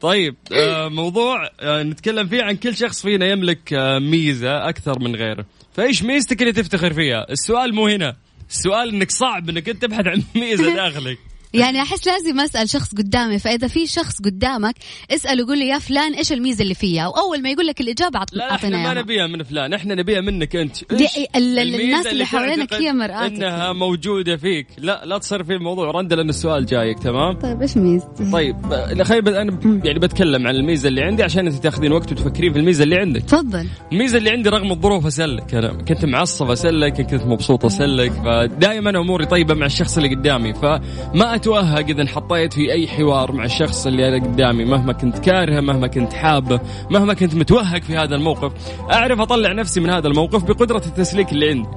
طيب 0.00 0.36
آه، 0.52 0.88
موضوع 0.88 1.50
آه، 1.60 1.82
نتكلم 1.82 2.28
فيه 2.28 2.42
عن 2.42 2.56
كل 2.56 2.76
شخص 2.76 3.02
فينا 3.02 3.26
يملك 3.26 3.72
آه، 3.72 3.98
ميزة 3.98 4.68
أكثر 4.68 4.98
من 4.98 5.16
غيره. 5.16 5.44
فإيش 5.72 6.02
ميزتك 6.02 6.42
اللي 6.42 6.52
تفتخر 6.52 6.92
فيها؟ 6.92 7.26
السؤال 7.30 7.74
مو 7.74 7.86
هنا. 7.86 8.16
السؤال 8.50 8.88
إنك 8.88 9.10
صعب 9.10 9.48
إنك 9.48 9.68
أنت 9.68 9.82
تبحث 9.82 10.06
عن 10.06 10.22
ميزة 10.34 10.74
داخلك. 10.84 11.18
يعني 11.60 11.82
أحس 11.82 12.06
لازم 12.06 12.40
أسأل 12.40 12.68
شخص 12.70 12.94
قدامي 12.94 13.38
فإذا 13.38 13.68
في 13.68 13.86
شخص 13.86 14.14
قدامك 14.24 14.74
اساله 15.10 15.46
قول 15.46 15.58
له 15.58 15.64
يا 15.64 15.78
فلان 15.78 16.14
إيش 16.14 16.32
الميزة 16.32 16.62
اللي 16.62 16.74
فيها؟ 16.74 17.06
واول 17.08 17.42
ما 17.42 17.50
يقول 17.50 17.66
لك 17.66 17.80
الإجابة 17.80 18.18
عط- 18.18 18.32
لا 18.34 18.44
إحنا 18.54 18.76
أعطينا 18.76 18.94
ما 18.94 19.00
نبيها 19.00 19.26
من 19.26 19.42
فلان 19.42 19.72
إحنا 19.74 19.94
نبيها 19.94 20.20
منك 20.20 20.56
أنت. 20.56 20.76
الناس 20.92 22.06
اللي 22.06 22.24
حوالينك 22.26 22.74
هي 22.74 22.92
مرآتك. 22.92 23.34
إنها 23.34 23.72
موجودة 23.72 24.36
فيك. 24.36 24.66
لا 24.78 25.02
لا 25.04 25.18
تصير 25.18 25.44
في 25.44 25.52
الموضوع. 25.52 25.90
رندا 25.90 26.16
لأن 26.16 26.28
السؤال 26.28 26.66
جايك 26.66 26.98
تمام؟ 26.98 27.32
طيب 27.38 27.62
إيش 27.62 27.76
ميزتي؟ 27.76 28.30
طيب 28.32 28.72
آه، 28.72 29.02
خليني 29.02 29.20
بد- 29.22 29.34
أنا 29.34 29.58
يعني 29.84 29.98
بتكلم 29.98 30.46
عن 30.46 30.54
الميزة 30.54 30.88
اللي 30.88 31.02
عندي 31.02 31.22
عشان 31.22 31.46
أنت 31.46 31.62
تاخذين 31.62 31.92
وقت 31.92 32.12
وتفكرين 32.12 32.52
في 32.52 32.58
الميزة 32.58 32.84
اللي 32.84 32.96
عندك. 32.96 33.22
تفضل. 33.22 33.66
الميزة 33.92 34.18
اللي 34.18 34.30
عندي 34.30 34.48
رغم 34.48 34.72
الظروف 34.72 35.06
اسلك 35.06 35.54
أنا 35.54 35.72
كنت 35.72 36.04
معصب 36.04 36.50
اسلك 36.50 37.00
كنت 37.10 37.22
مبسوط 37.22 37.64
اسلك 37.64 38.12
فدائما 38.12 38.90
أموري 39.00 39.26
طيبة 39.26 39.54
مع 39.54 39.66
الشخص 39.66 39.96
اللي 39.96 40.14
قدامي 40.14 40.54
فما 40.54 41.36
اتوهق 41.46 41.86
اذا 41.86 42.02
انحطيت 42.02 42.52
في 42.52 42.72
أي 42.72 42.88
حوار 42.88 43.32
مع 43.32 43.44
الشخص 43.44 43.86
اللي 43.86 44.08
أنا 44.08 44.24
قدامي 44.24 44.64
مهما 44.64 44.92
كنت 44.92 45.18
كارهه 45.18 45.60
مهما 45.60 45.86
كنت 45.86 46.12
حابه 46.12 46.60
مهما 46.90 47.14
كنت 47.14 47.34
متوهق 47.34 47.82
في 47.82 47.96
هذا 47.96 48.14
الموقف 48.14 48.52
أعرف 48.92 49.20
أطلع 49.20 49.52
نفسي 49.52 49.80
من 49.80 49.90
هذا 49.90 50.08
الموقف 50.08 50.44
بقدرة 50.44 50.82
التسليك 50.86 51.32
اللي 51.32 51.50
عندي. 51.50 51.68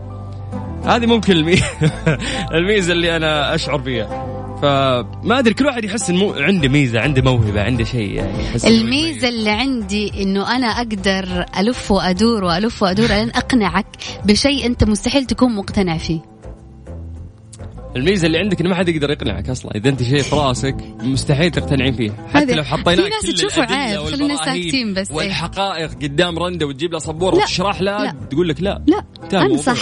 هذه 0.85 1.05
ممكن 1.05 1.33
المي... 1.33 1.55
الميزة 2.55 2.93
اللي 2.93 3.15
أنا 3.15 3.55
أشعر 3.55 3.79
فيها 3.79 4.25
فما 4.61 5.39
أدري 5.39 5.53
كل 5.53 5.65
واحد 5.65 5.83
يحس 5.83 6.09
انه 6.09 6.33
عنده 6.35 6.67
ميزة 6.69 6.99
عنده 6.99 7.21
موهبة 7.21 7.61
عنده 7.61 7.83
شيء 7.83 8.11
يعني 8.11 8.43
يحس 8.43 8.65
إنه 8.65 8.81
الميزة 8.81 9.29
اللي 9.29 9.49
عندي 9.49 10.23
إنه 10.23 10.55
أنا 10.55 10.67
أقدر 10.67 11.45
ألف 11.57 11.91
وأدور 11.91 12.43
وألف 12.43 12.83
وأدور 12.83 13.07
لين 13.07 13.29
أقنعك 13.29 13.87
بشيء 14.25 14.65
أنت 14.65 14.83
مستحيل 14.83 15.25
تكون 15.25 15.55
مقتنع 15.55 15.97
فيه. 15.97 16.38
الميزة 17.95 18.27
اللي 18.27 18.37
عندك 18.37 18.59
انه 18.61 18.69
ما 18.69 18.75
حد 18.75 18.89
يقدر 18.89 19.11
يقنعك 19.11 19.49
أصلا 19.49 19.75
إذا 19.75 19.89
أنت 19.89 20.03
شيء 20.03 20.21
في 20.21 20.35
رأسك 20.35 20.75
مستحيل 21.01 21.51
تقتنعين 21.51 21.93
فيه 21.93 22.11
حتى 22.33 22.55
لو 22.55 22.63
حطيناك 22.63 22.95
في 23.21 23.27
ناس 23.27 23.35
تشوفه 23.35 23.61
عيب، 23.75 23.99
خلينا 23.99 24.35
ساكتين 24.35 24.93
بس، 24.93 25.09
إيه. 25.11 25.17
والحقائق 25.17 25.89
قدام 25.93 26.39
رندا 26.39 26.65
وتجيب 26.65 26.91
لها 26.91 26.99
سبورة 26.99 27.35
لا، 27.35 27.41
وتشرح 27.43 27.81
لها. 27.81 28.15
تقول 28.29 28.49
لك 28.49 28.61
لا 28.61 28.83
لا 28.87 29.03
أنا 29.33 29.57
صح. 29.57 29.77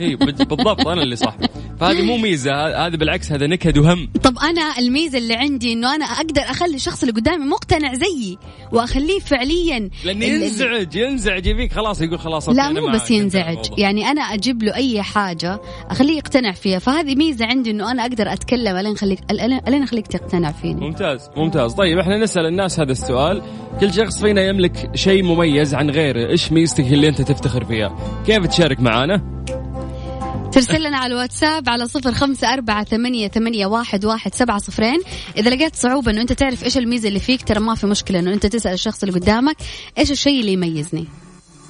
اي 0.00 0.16
بال- 0.16 0.32
بالضبط 0.44 0.86
أنا 0.88 1.02
اللي 1.02 1.16
صح 1.16 1.36
فهذه 1.80 2.02
مو 2.02 2.16
ميزة 2.16 2.86
هذا 2.86 2.96
بالعكس 2.96 3.32
هذا 3.32 3.46
نكد 3.46 3.78
وهم 3.78 4.08
طب 4.22 4.38
أنا 4.38 4.78
الميزة 4.78 5.18
اللي 5.18 5.34
عندي 5.34 5.72
إنه 5.72 5.94
أنا 5.94 6.04
أقدر 6.04 6.42
أخلي 6.42 6.74
الشخص 6.74 7.02
اللي 7.02 7.14
قدامي 7.14 7.44
مقتنع 7.46 7.94
زيي 7.94 8.38
وأخليه 8.72 9.20
فعليا 9.20 9.90
لأن 10.04 10.22
ال- 10.22 10.28
ال- 10.28 10.42
ينزعج 10.42 10.94
ينزعج 10.96 11.46
يبيك 11.46 11.72
خلاص 11.72 12.00
يقول 12.00 12.18
خلاص 12.18 12.48
لا 12.48 12.72
مو 12.72 12.92
بس 12.94 13.10
ينزعج. 13.10 13.58
يعني 13.78 14.06
أنا 14.06 14.20
أجيب 14.22 14.62
له 14.62 14.74
أي 14.74 15.02
حاجة 15.02 15.60
أخليه 15.90 16.16
يقتنع 16.16 16.52
فيها 16.52 16.78
فهذه 16.78 17.14
ميزة 17.14 17.43
عندي 17.44 17.70
إنه 17.70 17.90
أنا 17.90 18.02
أقدر 18.02 18.32
أتكلم 18.32 18.76
ألين 18.76 18.92
اخليك 18.92 19.20
الين 19.30 19.82
أخليك 19.82 20.06
تقتنع 20.06 20.52
فيني؟ 20.52 20.80
ممتاز 20.80 21.30
ممتاز. 21.36 21.72
طيب 21.72 21.98
إحنا 21.98 22.18
نسأل 22.18 22.46
الناس 22.46 22.80
هذا 22.80 22.92
السؤال. 22.92 23.42
كل 23.80 23.92
شخص 23.92 24.20
فينا 24.20 24.42
يملك 24.42 24.90
شيء 24.94 25.22
مميز 25.22 25.74
عن 25.74 25.90
غيره 25.90 26.30
إيش 26.30 26.52
ميزتك 26.52 26.84
اللي 26.84 27.08
أنت 27.08 27.22
تفتخر 27.22 27.64
فيها؟ 27.64 28.22
كيف 28.26 28.46
تشارك 28.46 28.80
معانا؟ 28.80 29.44
ترسل 30.52 30.82
لنا 30.82 30.96
على 30.96 31.12
الواتساب 31.14 31.68
على 31.68 31.88
صفر 31.88 32.12
خمسة 32.12 32.52
أربعة 32.52 32.84
ثمانية, 32.84 33.28
ثمانية 33.28 33.66
واحد, 33.66 34.04
واحد 34.04 34.34
سبعة 34.34 34.58
صفرين. 34.58 35.00
إذا 35.36 35.50
لقيت 35.50 35.76
صعوبة 35.76 36.10
أنه 36.10 36.20
أنت 36.20 36.32
تعرف 36.32 36.64
إيش 36.64 36.78
الميزة 36.78 37.08
اللي 37.08 37.20
فيك 37.20 37.42
ترى 37.42 37.60
ما 37.60 37.74
في 37.74 37.86
مشكلة 37.86 38.18
أنه 38.18 38.32
أنت 38.32 38.46
تسأل 38.46 38.72
الشخص 38.72 39.02
اللي 39.02 39.20
قدامك 39.20 39.56
إيش 39.98 40.10
الشيء 40.10 40.40
اللي 40.40 40.52
يميزني. 40.52 41.06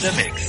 the 0.02 0.12
mix 0.18 0.44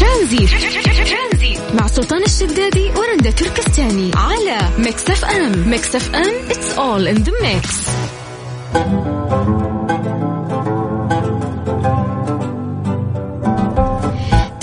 ترانزي 0.00 1.58
مع 1.74 1.86
سلطان 1.86 2.22
الشدادي 2.22 2.90
ورندا 2.96 3.30
تركستاني 3.30 4.10
على 4.14 4.58
ميكس 4.78 5.10
اف 5.10 5.24
ام 5.24 5.68
ميكس 5.70 5.96
اف 5.96 6.14
ام 6.14 6.34
it's 6.50 6.78
all 6.78 7.08
in 7.08 7.16
the 7.16 7.32
mix 7.42 7.76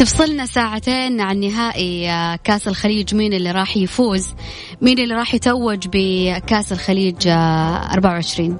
تفصلنا 0.04 0.46
ساعتين 0.46 1.22
عن 1.22 1.40
نهائي 1.40 2.10
آه، 2.10 2.36
كأس 2.44 2.68
الخليج. 2.68 3.16
مين 3.16 3.34
اللي 3.34 3.52
راح 3.52 3.78
يفوز؟ 3.78 4.34
مين 4.82 5.00
اللي 5.00 5.16
راح 5.16 5.34
يتوج 5.34 5.88
بكأس 5.94 6.72
الخليج 6.72 7.28
آه، 7.28 7.94
24 7.94 8.58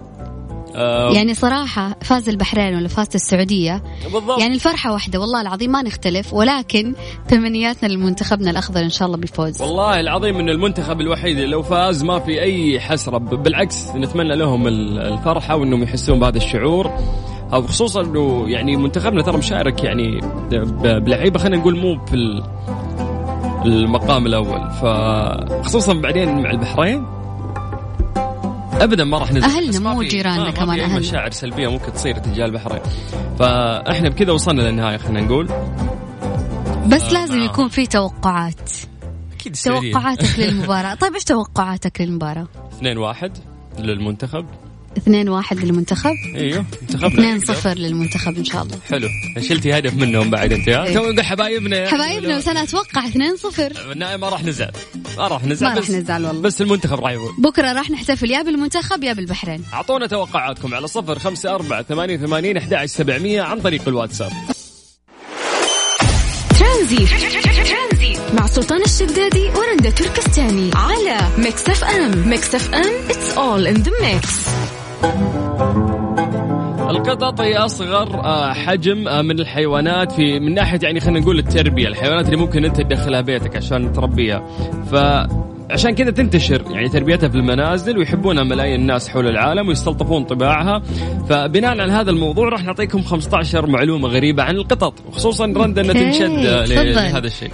آه 0.76 1.12
يعني 1.14 1.34
صراحة 1.34 1.96
فاز 2.02 2.30
البحرين 2.30 2.76
ولا 2.76 2.88
فازت 2.88 3.16
السعودية؟ 3.16 3.84
بالضبط. 4.14 4.40
يعني 4.40 4.54
الفرحة 4.56 4.92
واحدة. 4.94 5.20
والله 5.20 5.42
العظيم 5.42 5.72
ما 5.72 5.82
نختلف 5.82 6.34
ولكن 6.34 6.94
تمنياتنا 7.28 7.88
لمنتخبنا 7.90 8.52
الأخضر 8.52 8.80
إن 8.82 8.90
شاء 8.90 9.06
الله 9.06 9.18
بالفوز 9.18 9.62
والله 9.62 10.00
العظيم 10.00 10.38
إن 10.38 10.50
المنتخب 10.50 11.02
الوحيد 11.02 11.40
لو 11.40 11.64
فاز 11.64 12.04
ما 12.04 12.20
في 12.20 12.42
أي 12.42 12.80
حسرة 12.80 13.18
ب- 13.18 13.44
بالعكس 13.44 13.88
نتمنى 13.96 14.36
لهم 14.36 14.68
ال- 14.68 15.00
الفرحة 15.00 15.56
وإنهم 15.56 15.84
يحسون 15.84 16.20
بهذا 16.20 16.38
الشعور. 16.38 16.92
أو 17.54 17.62
خصوصا 17.68 18.02
إنه 18.02 18.44
يعني 18.50 18.76
منتخبنا 18.76 19.22
ترى 19.22 19.38
مشارك 19.38 19.84
يعني 19.84 20.22
بلعيبة 21.00 21.40
خلينا 21.40 21.58
نقول 21.58 21.78
مو 21.78 22.06
في 22.06 22.14
ال- 22.14 22.44
المقام 23.66 24.26
الأول. 24.26 24.70
فخصوصا 24.72 25.94
بعدين 25.94 26.42
مع 26.44 26.52
البحرين. 26.52 27.06
ابدا 28.74 29.04
ما 29.04 29.18
راح 29.18 29.32
نزل. 29.34 29.84
ما 29.84 29.94
مو 29.94 30.02
جيراننا 30.04 30.38
ما- 30.40 30.46
ما 30.46 30.52
كمان 30.52 30.80
أهلنا. 30.80 31.00
مشاعر 31.00 31.32
سلبية 31.32 31.68
ممكن 31.68 31.94
تصير 31.94 32.16
تجاه 32.18 32.46
البحرين. 32.46 32.82
فإحنا 33.40 34.10
بكذا 34.10 34.32
وصلنا 34.32 34.62
للنهاية 34.62 34.98
خلينا 34.98 35.22
نقول. 35.22 35.48
بس 36.88 37.14
لازم 37.14 37.40
يكون 37.40 37.68
في 37.68 37.88
توقعات. 37.88 38.70
أكيد. 39.34 39.56
توقعاتك 39.56 40.40
للمباراة. 40.40 40.96
طيب 41.02 41.14
إيش 41.14 41.24
توقعاتك 41.24 42.02
للمباراة؟ 42.02 42.48
2 42.78 42.98
1 42.98 43.32
للمنتخب. 43.80 44.46
2 44.98 45.30
واحد 45.30 45.60
للمنتخب. 45.60 46.16
إيوه 46.36 46.66
منتخبنا. 46.82 47.08
2 47.08 47.36
يقدر. 47.36 47.54
صفر 47.54 47.74
للمنتخب 47.74 48.38
إن 48.38 48.46
شاء 48.46 48.64
الله. 48.64 48.78
حلو. 48.90 49.08
شلتي 49.40 49.78
هدف 49.78 49.94
منهم 49.94 50.30
بعد 50.30 50.54
أنت 50.54 50.70
ها؟ 50.70 50.86
إيه. 50.86 50.94
تو 50.94 51.00
نقول 51.00 51.22
حبايبنا. 51.22 51.90
حبايبنا 51.90 52.38
بس 52.38 52.48
أنا 52.48 52.64
أتوقع 52.64 53.08
2 53.08 53.38
صفر. 53.38 53.74
بالنهايه 53.90 54.18
ما 54.18 54.30
راح 54.30 54.44
نزعل 54.44 54.72
ما 55.18 55.28
راح 55.28 55.46
نزعل 55.46 55.70
ما 55.70 55.80
راح 55.80 55.90
نزعل 55.90 56.26
والله. 56.26 56.42
بس 56.42 56.62
المنتخب 56.62 57.00
راح 57.00 57.12
يفوز 57.12 57.32
بكرة 57.38 57.74
راح 57.74 57.90
نحتفل 57.92 58.32
يا 58.32 58.42
بالمنتخب 58.42 59.04
يا 59.04 59.14
بالبحرين. 59.14 59.64
أعطونا 59.74 60.08
توقعاتكم 60.08 60.74
على 60.74 60.88
صفر 60.88 61.20
خمسة 61.20 61.56
أربعة 61.56 61.84
ثمانية 61.84 62.18
ثمانين 62.18 62.58
أحد 62.58 62.74
عشر 62.74 62.88
سبعمية 62.88 63.42
عن 63.42 63.62
طريق 63.62 63.88
الواتساب. 63.88 64.32
ترانزي 66.60 67.06
مع 68.34 68.48
سلطان 68.48 68.82
الشدادي 68.82 69.50
ورندا 69.50 69.90
تركستاني 69.90 70.72
على 70.76 71.18
ميكس 71.38 71.70
أف 71.70 71.84
أم. 71.84 72.30
ميكس 72.30 72.56
أف 72.56 72.74
أم 72.74 72.94
it's 73.10 73.38
all 73.38 73.68
in 73.68 73.76
the 73.76 73.92
mix 74.02 74.30
القطط 76.90 77.42
هي 77.42 77.58
أصغر 77.58 78.20
آه، 78.20 78.54
حجم 78.54 79.08
آه، 79.08 79.22
من 79.22 79.40
الحيوانات 79.40 80.12
في 80.12 80.40
من 80.40 80.54
ناحية 80.54 80.80
يعني 80.84 81.00
خلينا 81.00 81.20
نقول 81.20 81.40
التربية 81.40 81.88
الحيوانات 81.88 82.26
اللي 82.26 82.38
ممكن 82.38 82.66
أنت 82.66 82.82
تدخلها 82.82 83.22
بيتك 83.22 83.56
عشان 83.56 83.94
تربيها. 83.94 84.48
ف 84.92 84.96
عشان 85.72 85.96
كذا 85.96 86.12
تنتشر 86.12 86.64
يعني 86.72 86.90
تربيتها 86.90 87.30
في 87.30 87.36
المنازل 87.36 87.98
ويحبونها 87.98 88.44
ملايين 88.44 88.82
الناس 88.82 89.10
حول 89.10 89.28
العالم 89.28 89.68
ويستلطفون 89.68 90.24
طباعها. 90.24 90.82
فبناء 91.30 91.72
على 91.80 91.92
هذا 91.92 92.12
الموضوع 92.12 92.50
راح 92.50 92.64
نعطيكم 92.64 93.02
15 93.02 93.68
معلومة 93.68 94.08
غريبة 94.08 94.44
عن 94.44 94.56
القطط 94.56 94.94
وخصوصا 95.08 95.46
رندا 95.46 95.82
انها 95.82 95.94
تنشد 95.94 96.46
آه،. 96.46 96.66
لهذا 96.66 97.28
الشيء. 97.28 97.52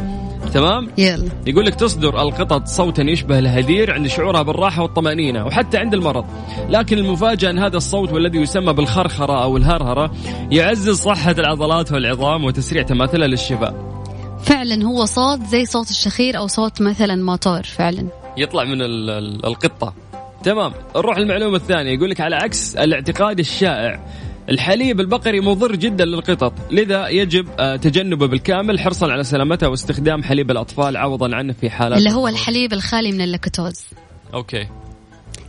تمام؟ 0.54 0.88
يلا. 0.98 1.30
يقول 1.48 1.66
لك 1.66 1.76
تصدر 1.76 2.22
القطط 2.22 2.68
صوتا 2.68 3.04
يشبه 3.04 3.40
الهدير 3.40 3.94
عند 3.94 4.08
شعورها 4.08 4.42
بالراحة 4.42 4.82
والطمأنينة 4.82 5.46
وحتى 5.46 5.78
عند 5.78 5.94
المرض. 5.94 6.26
لكن 6.70 6.98
المفاجأة 6.98 7.50
أن 7.50 7.60
هذا 7.60 7.78
الصوت 7.78 8.12
والذي 8.14 8.38
يسمى 8.38 8.74
بالخرخرة 8.74 9.44
أو 9.44 9.58
الهرهرة 9.58 10.12
يعزز 10.52 10.98
صحة 11.02 11.32
العضلات 11.32 11.92
والعظام 11.92 12.44
وتسريع 12.44 12.84
تماثلها 12.84 13.28
للشفاء. 13.28 14.00
فعلا 14.44 14.84
هو 14.86 15.06
صوت 15.06 15.40
زي 15.40 15.66
صوت 15.66 15.90
الشخير 15.90 16.38
أو 16.38 16.48
صوت 16.48 16.82
مثلا 16.82 17.16
موتور 17.16 17.64
فعلا. 17.64 18.08
يطلع 18.38 18.64
من 18.64 18.82
ال- 18.82 19.10
ال- 19.10 19.46
القطة. 19.46 19.94
تمام. 20.44 20.72
نروح 20.96 21.18
المعلومة 21.18 21.56
الثانية. 21.56 21.92
يقول 21.92 22.10
لك 22.10 22.22
على 22.22 22.36
عكس 22.36 22.76
الاعتقاد 22.76 23.40
الشائع 23.40 24.00
الحليب 24.50 25.00
البقري 25.00 25.42
مضر 25.42 25.76
جدا 25.76 26.06
للقطط 26.06 26.54
لذا 26.72 27.08
يجب 27.08 27.48
آه، 27.60 27.76
تجنبه 27.76 28.28
بالكامل 28.28 28.80
حرصا 28.80 29.12
على 29.12 29.24
سلامتها 29.24 29.68
واستخدام 29.68 30.24
حليب 30.24 30.52
الأطفال 30.52 30.98
عوضا 30.98 31.36
عنه 31.36 31.54
في 31.54 31.70
حالات 31.70 31.98
اللي 31.98 32.12
هو 32.12 32.28
الحليب 32.28 32.74
الخالي 32.74 33.12
من 33.12 33.22
اللاكتوز. 33.22 33.86
okay. 34.34 34.68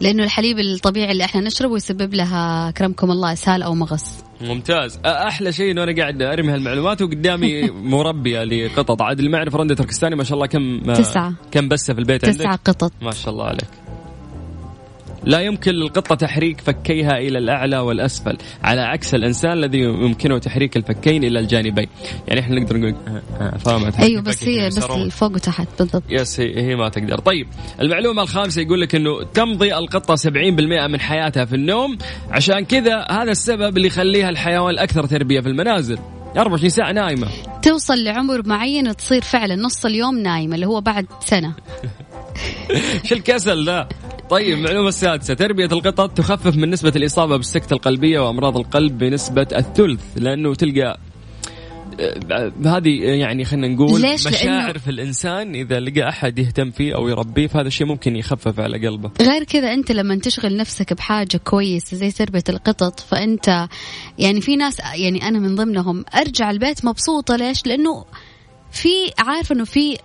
لأنه 0.00 0.24
الحليب 0.24 0.58
الطبيعي 0.58 1.12
اللي 1.12 1.24
إحنا 1.24 1.40
نشربه 1.40 1.76
يسبب 1.76 2.14
لها 2.14 2.70
كرمكم 2.70 3.10
الله 3.10 3.32
إسهال 3.32 3.62
أو 3.62 3.74
مغص. 3.74 4.24
ممتاز. 4.40 4.98
أحلى 5.06 5.52
شيء 5.52 5.70
إنه 5.70 5.82
أنا 5.82 5.96
قاعد 5.96 6.22
أرمي 6.22 6.52
هالمعلومات 6.52 7.02
وقدامي 7.02 7.70
مربية 7.94 8.44
لقطط. 8.44 9.02
عاد 9.02 9.20
يعرف 9.20 9.54
رندة 9.54 9.74
تركستاني 9.74 10.16
ما 10.16 10.24
شاء 10.24 10.34
الله 10.34 10.46
كم 10.46 10.92
تسعة. 10.92 11.34
كم 11.50 11.68
بسة 11.68 11.94
في 11.94 12.00
البيت 12.00 12.24
تسعة 12.24 12.46
عندك 12.46 12.60
قطط. 12.64 12.92
ما 13.02 13.10
شاء 13.10 13.32
الله 13.32 13.44
عليك. 13.44 13.89
لا 15.24 15.40
يمكن 15.40 15.72
للقطة 15.72 16.14
تحريك 16.14 16.60
فكيها 16.60 17.18
إلى 17.18 17.38
الأعلى 17.38 17.78
والأسفل. 17.78 18.38
على 18.62 18.80
عكس 18.80 19.14
الإنسان 19.14 19.52
الذي 19.52 19.78
يمكنه 19.78 20.38
تحريك 20.38 20.76
الفكين 20.76 21.24
إلى 21.24 21.38
الجانبين. 21.38 21.86
يعني 22.28 22.40
إحنا 22.40 22.60
نقدر 22.60 22.76
نقول 22.76 22.94
آه، 23.08 23.22
آه، 23.40 23.56
فاهمة 23.56 23.92
أيوه 23.98 24.22
بس 24.22 24.44
هي 24.44 24.66
بس. 24.66 24.78
فوق 24.78 25.32
وتحت 25.32 25.68
بالضبط. 25.78 26.02
يس 26.10 26.40
هي, 26.40 26.62
هي 26.62 26.76
ما 26.76 26.88
تقدر. 26.88 27.18
طيب 27.18 27.46
المعلومة 27.80 28.22
الخامسة 28.22 28.62
يقول 28.62 28.80
لك 28.80 28.94
أنه 28.94 29.22
تمضي 29.22 29.74
القطة 29.74 30.16
70% 30.16 30.86
من 30.86 31.00
حياتها 31.00 31.44
في 31.44 31.54
النوم. 31.56 31.98
عشان 32.30 32.64
كذا 32.64 33.06
هذا 33.10 33.30
السبب 33.30 33.76
اللي 33.76 33.88
يخليها 33.88 34.28
الحيوان 34.28 34.70
الأكثر 34.70 35.06
تربية 35.06 35.40
في 35.40 35.48
المنازل. 35.48 35.98
24 36.36 36.70
ساعة 36.70 36.92
نايمة. 36.92 37.28
توصل 37.62 38.04
لعمر 38.04 38.48
معين 38.48 38.96
تصير 38.96 39.22
فعلا 39.22 39.56
نص 39.56 39.84
اليوم 39.84 40.18
نايمة 40.18 40.54
اللي 40.54 40.66
هو 40.66 40.80
بعد 40.80 41.06
سنة. 41.20 41.54
شو 43.06 43.14
الكسل 43.14 43.64
ذا؟ 43.64 43.88
طيب 44.30 44.58
المعلومة 44.58 44.88
السادسة 44.88 45.34
تربية 45.34 45.66
القطط 45.66 46.10
تخفف 46.10 46.56
من 46.56 46.70
نسبة 46.70 46.92
الإصابة 46.96 47.36
بالسكتة 47.36 47.74
القلبية 47.74 48.20
وأمراض 48.20 48.56
القلب 48.56 48.98
بنسبة 48.98 49.46
الثلث 49.56 50.00
لأنه 50.16 50.54
تلقى 50.54 50.98
آه، 52.00 52.52
هذه 52.64 53.02
يعني 53.02 53.44
خلينا 53.44 53.68
نقول 53.68 54.00
ليش؟ 54.00 54.26
مشاعر 54.26 54.72
لأنه- 54.74 54.78
في 54.78 54.90
الإنسان 54.90 55.54
إذا 55.54 55.80
لقى 55.80 56.08
أحد 56.08 56.38
يهتم 56.38 56.70
فيه 56.70 56.94
أو 56.94 57.08
يربيه 57.08 57.46
فهذا 57.46 57.68
الشيء 57.68 57.86
ممكن 57.86 58.16
يخفف 58.16 58.60
على 58.60 58.86
قلبه 58.88 59.10
غير 59.20 59.44
كذا 59.44 59.72
أنت 59.72 59.92
لما 59.92 60.18
تشغل 60.18 60.56
نفسك 60.56 60.92
بحاجة 60.92 61.36
كويسة 61.36 61.96
زي 61.96 62.10
تربية 62.10 62.44
القطط 62.48 63.00
فأنت 63.00 63.66
يعني 64.18 64.40
في 64.40 64.56
ناس 64.56 64.78
يعني 64.94 65.28
أنا 65.28 65.38
من 65.38 65.54
ضمنهم 65.54 66.04
أرجع 66.14 66.50
البيت 66.50 66.84
مبسوطة 66.84 67.36
ليش؟ 67.36 67.66
لأنه 67.66 68.04
في 68.72 68.88
عارفه 69.18 69.54
إنه 69.54 69.64
في 69.64 69.98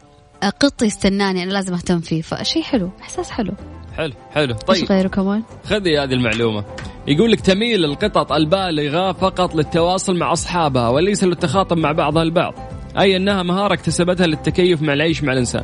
قط 0.59 0.81
يستناني 0.83 1.43
أنا 1.43 1.51
لازم 1.51 1.73
أهتم 1.73 1.99
فيه 1.99 2.21
فشيء 2.21 2.63
حلو 2.63 2.91
إحساس 3.01 3.29
حلو 3.31 3.53
حلو 3.97 4.13
حلو. 4.33 4.55
إيش 4.69 4.79
طيب. 4.79 4.91
غيره 4.91 5.07
كمان؟ 5.07 5.43
خذي 5.65 5.99
هذه 5.99 6.13
المعلومة. 6.13 6.63
يقول 7.07 7.31
لك 7.31 7.41
تميل 7.41 7.85
القطط 7.85 8.31
البالغة 8.31 9.11
فقط 9.11 9.55
للتواصل 9.55 10.17
مع 10.17 10.33
أصحابها 10.33 10.89
وليس 10.89 11.23
للتخاطب 11.23 11.77
مع 11.77 11.91
بعضها 11.91 12.23
البعض. 12.23 12.53
أي 12.99 13.15
أنها 13.15 13.43
مهارة 13.43 13.73
اكتسبتها 13.73 14.27
للتكيف 14.27 14.81
مع 14.81 14.93
العيش 14.93 15.23
مع 15.23 15.33
الإنسان. 15.33 15.63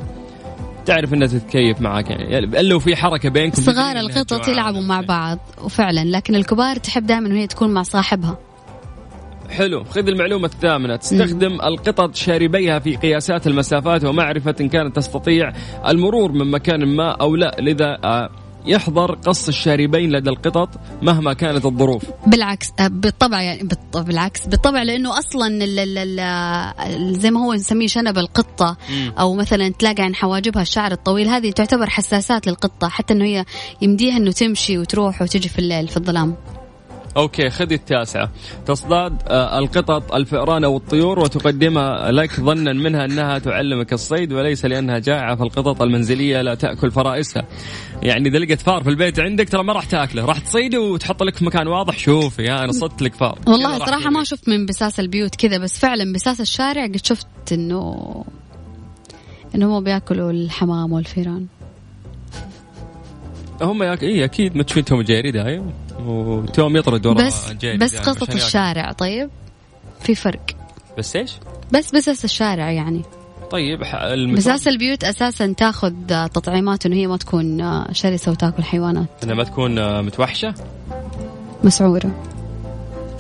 تعرف 0.85 1.13
إنها 1.13 1.27
تتكيف 1.27 1.81
معك 1.81 2.09
يعني. 2.09 2.37
الا 2.37 2.61
لو 2.61 2.79
في 2.79 2.95
حركة 2.95 3.29
بينكم 3.29 3.61
صغار 3.61 3.99
القطط. 3.99 4.47
يلعبوا 4.47 4.81
مع 4.81 5.01
بعض 5.01 5.39
وفعلا 5.63 6.05
لكن 6.05 6.35
الكبار 6.35 6.75
تحب 6.75 7.05
دائما 7.05 7.29
وهي 7.29 7.47
تكون 7.47 7.73
مع 7.73 7.83
صاحبها. 7.83 8.37
حلو. 9.51 9.83
خذ 9.83 10.07
المعلومة 10.07 10.45
الثامنة. 10.45 10.95
تستخدم 10.95 11.53
القطط 11.61 12.15
شاربيها 12.15 12.79
في 12.79 12.95
قياسات 12.95 13.47
المسافات 13.47 14.05
ومعرفة 14.05 14.55
إن 14.61 14.69
كانت 14.69 14.95
تستطيع 14.95 15.51
المرور 15.87 16.31
من 16.31 16.51
مكان 16.51 16.85
ما 16.95 17.11
أو 17.11 17.35
لا. 17.35 17.55
لذا 17.59 17.97
آه، 18.03 18.29
يحضر 18.65 19.11
قص 19.15 19.47
الشاربين 19.47 20.11
لدى 20.11 20.29
القطط 20.29 20.69
مهما 21.01 21.33
كانت 21.33 21.65
الظروف. 21.65 22.05
بالعكس 22.27 22.67
آه، 22.79 22.87
بالطبع 22.87 23.41
يعني 23.41 23.69
بالعكس. 23.95 24.47
بالطبع 24.47 24.83
لأنه 24.83 25.19
أصلا 25.19 25.47
ال- 25.47 25.79
ال- 25.79 25.97
ال- 25.97 26.19
ال- 26.19 27.19
زي 27.19 27.31
ما 27.31 27.45
هو 27.45 27.53
نسميه 27.53 27.87
شنب 27.87 28.17
القطة. 28.17 28.77
أو 29.19 29.33
مثلا 29.33 29.69
تلاقي 29.69 30.03
عن 30.03 30.15
حواجبها 30.15 30.61
الشعر 30.61 30.91
الطويل. 30.91 31.27
هذه 31.27 31.51
تعتبر 31.51 31.89
حساسات 31.89 32.47
للقطة 32.47 32.87
حتى 32.89 33.13
إنه 33.13 33.25
هي 33.25 33.45
يمديها 33.81 34.17
إنه 34.17 34.31
تمشي 34.31 34.77
وتروح 34.77 35.21
وتجي 35.21 35.49
في 35.49 35.59
الليل 35.59 35.87
في 35.87 35.97
الظلام. 35.97 36.35
okay 37.17 37.49
خذ 37.49 37.71
التاسعة. 37.71 38.31
تصطاد 38.65 39.13
آه، 39.27 39.59
القطط 39.59 40.13
الفئران 40.13 40.63
أو 40.63 40.77
الطيور 40.77 41.19
وتقدمها 41.19 42.11
لك 42.11 42.39
ظنا 42.39 42.73
منها 42.73 43.05
أنها 43.05 43.39
تعلمك 43.39 43.93
الصيد 43.93 44.33
وليس 44.33 44.65
لأنها 44.65 44.99
جائعة 44.99 45.35
فالقطط 45.35 45.81
المنزلية 45.81 46.41
لا 46.41 46.55
تأكل 46.55 46.91
فرائسها. 46.91 47.47
يعني 48.03 48.29
إذا 48.29 48.37
لقيت 48.37 48.61
فار 48.61 48.83
في 48.83 48.89
البيت 48.89 49.19
عندك 49.19 49.49
ترى 49.49 49.63
ما 49.63 49.73
راح 49.73 49.85
تاكله. 49.85 50.25
راح 50.25 50.39
تصيده 50.39 50.81
وتحط 50.81 51.23
لك 51.23 51.35
في 51.35 51.45
مكان 51.45 51.67
واضح. 51.67 51.97
شوفي 51.97 52.49
ها 52.49 52.63
أنا 52.63 52.71
صدت 52.71 53.01
لك 53.01 53.13
فار. 53.13 53.39
والله 53.47 53.79
صراحة. 53.79 54.09
ما 54.09 54.23
شفت 54.23 54.49
من 54.49 54.65
بساس 54.65 54.99
البيوت 54.99 55.35
كذا 55.35 55.57
بس 55.57 55.79
فعلا 55.79 56.13
بساس 56.13 56.41
الشارع 56.41 56.85
قد 56.85 57.05
شفت 57.05 57.27
انه 57.51 58.25
إنه 59.55 59.77
هم 59.77 59.83
بياكلوا 59.83 60.31
الحمام 60.31 60.91
والفيران 60.91 61.47
هم 63.61 63.83
ياك... 63.83 64.03
إيه 64.03 64.25
أكيد 64.25 64.55
ما 64.55 64.63
تشوفين 64.63 64.85
توم 64.85 65.01
جيري 65.01 65.31
دايم. 65.31 65.71
وتوم 66.05 66.77
يطرد 66.77 67.05
ورا 67.05 67.27
بس 67.27 67.51
جيري 67.51 67.77
بس 67.77 67.93
ياكل. 67.93 68.33
الشارع 68.33 68.91
طيب؟ 68.91 69.29
في 70.01 70.15
فرق. 70.15 70.41
بس 70.97 71.15
إيش؟ 71.15 71.31
بس 71.71 71.91
بساس 71.95 72.25
الشارع 72.25 72.71
يعني. 72.71 73.01
طيب 73.51 73.79
بساس 74.35 74.67
البيوت 74.67 75.03
أساسا 75.03 75.53
تاخذ 75.57 75.93
تطعيمات 76.07 76.85
انه 76.85 76.95
هي 76.95 77.07
ما 77.07 77.17
تكون 77.17 77.61
آه، 77.61 77.87
شرسة 77.91 78.31
وتاكل 78.31 78.63
حيوانات. 78.63 79.07
إنها 79.23 79.35
ما 79.35 79.43
تكون 79.43 79.79
آه، 79.79 80.01
متوحشة؟ 80.01 80.53
مسعورة. 81.63 82.11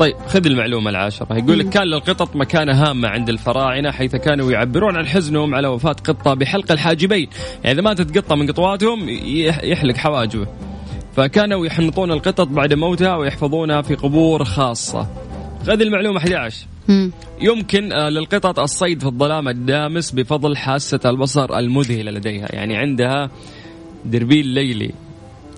طيب 0.01 0.15
خذ 0.27 0.45
المعلومة 0.45 0.89
العاشرة. 0.89 1.37
يقول 1.37 1.59
لك 1.59 1.69
كان 1.69 1.83
للقطط 1.83 2.35
مكانة 2.35 2.73
هامة 2.73 3.07
عند 3.07 3.29
الفراعنة 3.29 3.91
حيث 3.91 4.15
كانوا 4.15 4.51
يعبرون 4.51 4.97
عن 4.97 5.05
حزنهم 5.07 5.55
على 5.55 5.67
وفاة 5.67 5.91
قطة 5.91 6.33
بحلق 6.33 6.71
الحاجبين. 6.71 7.27
يعني 7.63 7.71
إذا 7.79 7.81
ماتت 7.81 8.17
قطة 8.17 8.35
من 8.35 8.47
قطواتهم 8.47 9.09
يح- 9.09 9.63
يحلق 9.63 9.95
حواجبه. 9.97 10.47
فكانوا 11.15 11.65
يحنطون 11.65 12.11
القطط 12.11 12.47
بعد 12.47 12.73
موتها 12.73 13.15
ويحفظونها 13.15 13.81
في 13.81 13.95
قبور 13.95 14.43
خاصة. 14.43 15.07
هذه 15.67 15.83
المعلومة 15.83 16.17
11 16.17 16.65
مم. 16.87 17.11
يمكن 17.41 17.91
آه، 17.93 18.09
للقطط 18.09 18.59
الصيد 18.59 18.99
في 18.99 19.05
الظلام 19.05 19.47
الدامس 19.47 20.11
بفضل 20.11 20.57
حاسة 20.57 20.99
البصر 21.05 21.57
المذهلة 21.59 22.11
لديها. 22.11 22.47
يعني 22.55 22.77
عندها 22.77 23.29
دربيل 24.05 24.47
ليلي. 24.47 24.91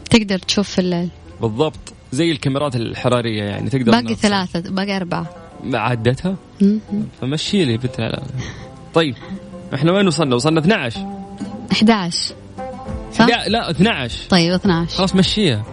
تقدر 0.09 0.37
تشوف 0.37 0.69
في 0.69 0.79
الليل. 0.79 1.09
بالضبط. 1.41 1.93
زي 2.13 2.31
الكاميرات 2.31 2.75
الحرارية 2.75 3.43
يعني 3.43 3.69
تقدر 3.69 3.91
باقي 3.91 4.15
ثلاثة 4.15 4.59
باقي 4.71 4.97
أربعة 4.97 5.25
ما 5.63 5.79
عدتها. 5.79 6.35
فمشي 7.21 7.65
لي 7.65 7.77
بنت. 7.77 8.11
طيب 8.93 9.15
إحنا 9.73 9.91
وين 9.91 10.07
وصلنا؟ 10.07 10.35
وصلنا 10.35 10.59
12 10.59 10.99
11 11.71 12.33
صح؟ 13.13 13.25
لا 13.25 13.47
لا 13.47 13.69
12 13.69 14.29
طيب 14.29 14.53
12 14.53 14.97
خلاص 14.97 15.15
مشيها. 15.15 15.63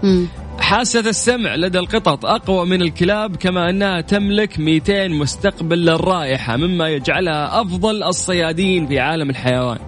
حاسة 0.60 1.00
السمع 1.00 1.54
لدى 1.56 1.78
القطط 1.78 2.26
أقوى 2.26 2.66
من 2.66 2.82
الكلاب 2.82 3.36
كما 3.36 3.70
أنها 3.70 4.00
تملك 4.00 4.58
200 4.58 5.08
مستقبل 5.08 5.78
للرائحة 5.78 6.56
مما 6.56 6.88
يجعلها 6.88 7.60
أفضل 7.60 8.02
الصيادين 8.02 8.86
في 8.86 8.98
عالم 8.98 9.30
الحيوان 9.30 9.78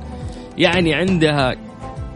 يعني 0.58 0.94
عندها 0.94 1.54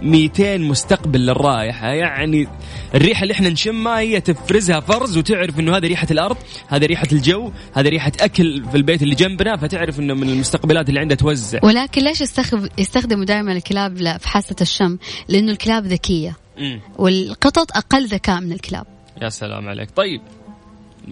200 0.03 0.59
مستقبل 0.59 1.21
للرائحة 1.27 1.89
يعني 1.89 2.49
الريحة 2.95 3.23
اللي 3.23 3.35
إحنا 3.35 3.49
نشمها 3.49 3.99
هي 3.99 4.21
تفرزها 4.21 4.81
فرز 4.81 5.19
وتعرف 5.19 5.59
إنه 5.59 5.77
هذه 5.77 5.87
ريحة 5.87 6.07
الأرض 6.11 6.37
هذه 6.69 6.87
ريحة 6.87 7.09
الجو 7.13 7.53
هذه 7.75 7.89
ريحة 7.89 8.13
أكل 8.21 8.65
في 8.71 8.77
البيت 8.77 9.03
اللي 9.03 9.15
جنبنا 9.15 9.57
فتعرف 9.57 10.01
إنه 10.01 10.15
من 10.15 10.29
المستقبلات 10.31 10.89
اللي 10.89 11.01
عندها 11.01 11.17
توزع. 11.17 11.59
ولكن 11.63 12.03
ليش 12.03 12.21
يستخدم 12.21 12.69
يستخدموا 12.79 13.25
دائما 13.25 13.53
الكلاب 13.53 13.99
لا 13.99 14.19
في 14.19 14.29
حاسة 14.29 14.57
الشم؟ 14.61 14.99
لأنه 15.29 15.53
الكلاب 15.53 15.87
ذكية. 15.87 16.37
مم. 16.59 16.81
والقطط 16.99 17.77
أقل 17.77 18.07
ذكاء 18.07 18.41
من 18.41 18.53
الكلاب. 18.53 18.87
يا 19.23 19.29
سلام 19.29 19.69
عليك. 19.69 19.91
طيب 19.91 20.21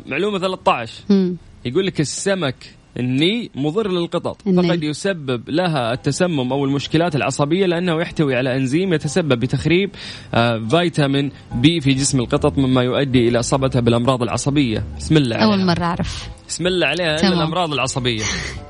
معلومة 0.07 0.39
13 0.39 0.93
مم. 1.11 1.37
يقول 1.65 1.87
لك 1.87 2.01
السمك 2.01 2.55
الني 2.99 3.51
مضر 3.55 3.91
للقطط. 3.91 4.43
فقد 4.43 4.83
يسبب 4.83 5.51
لها 5.51 5.93
التسمم 5.93 6.53
أو 6.53 6.65
المشكلات 6.65 7.17
العصبية 7.17 7.67
لأنه 7.67 8.01
يحتوي 8.01 8.37
على 8.37 8.57
إنزيم 8.57 8.93
يتسبب 8.93 9.41
بتخريب 9.41 9.91
آه، 10.35 10.59
فيتامين 10.59 11.31
بي 11.55 11.81
في 11.81 11.93
جسم 11.95 12.21
القطط 12.21 12.59
مما 12.59 12.83
يؤدي 12.83 13.29
إلى 13.29 13.41
إصابتها 13.41 13.81
بالأمراض 13.81 14.23
العصبية 14.23 14.85
بسم 14.99 15.17
الله 15.17 15.37
عليها. 15.37 15.49
أول 15.49 15.67
مرة 15.67 15.83
أعرف 15.85 16.29
بسم 16.55 16.67
الله 16.67 16.87
عليها 16.87 17.21
إلا. 17.21 17.29
الأمراض 17.29 17.73
العصبية. 17.73 18.23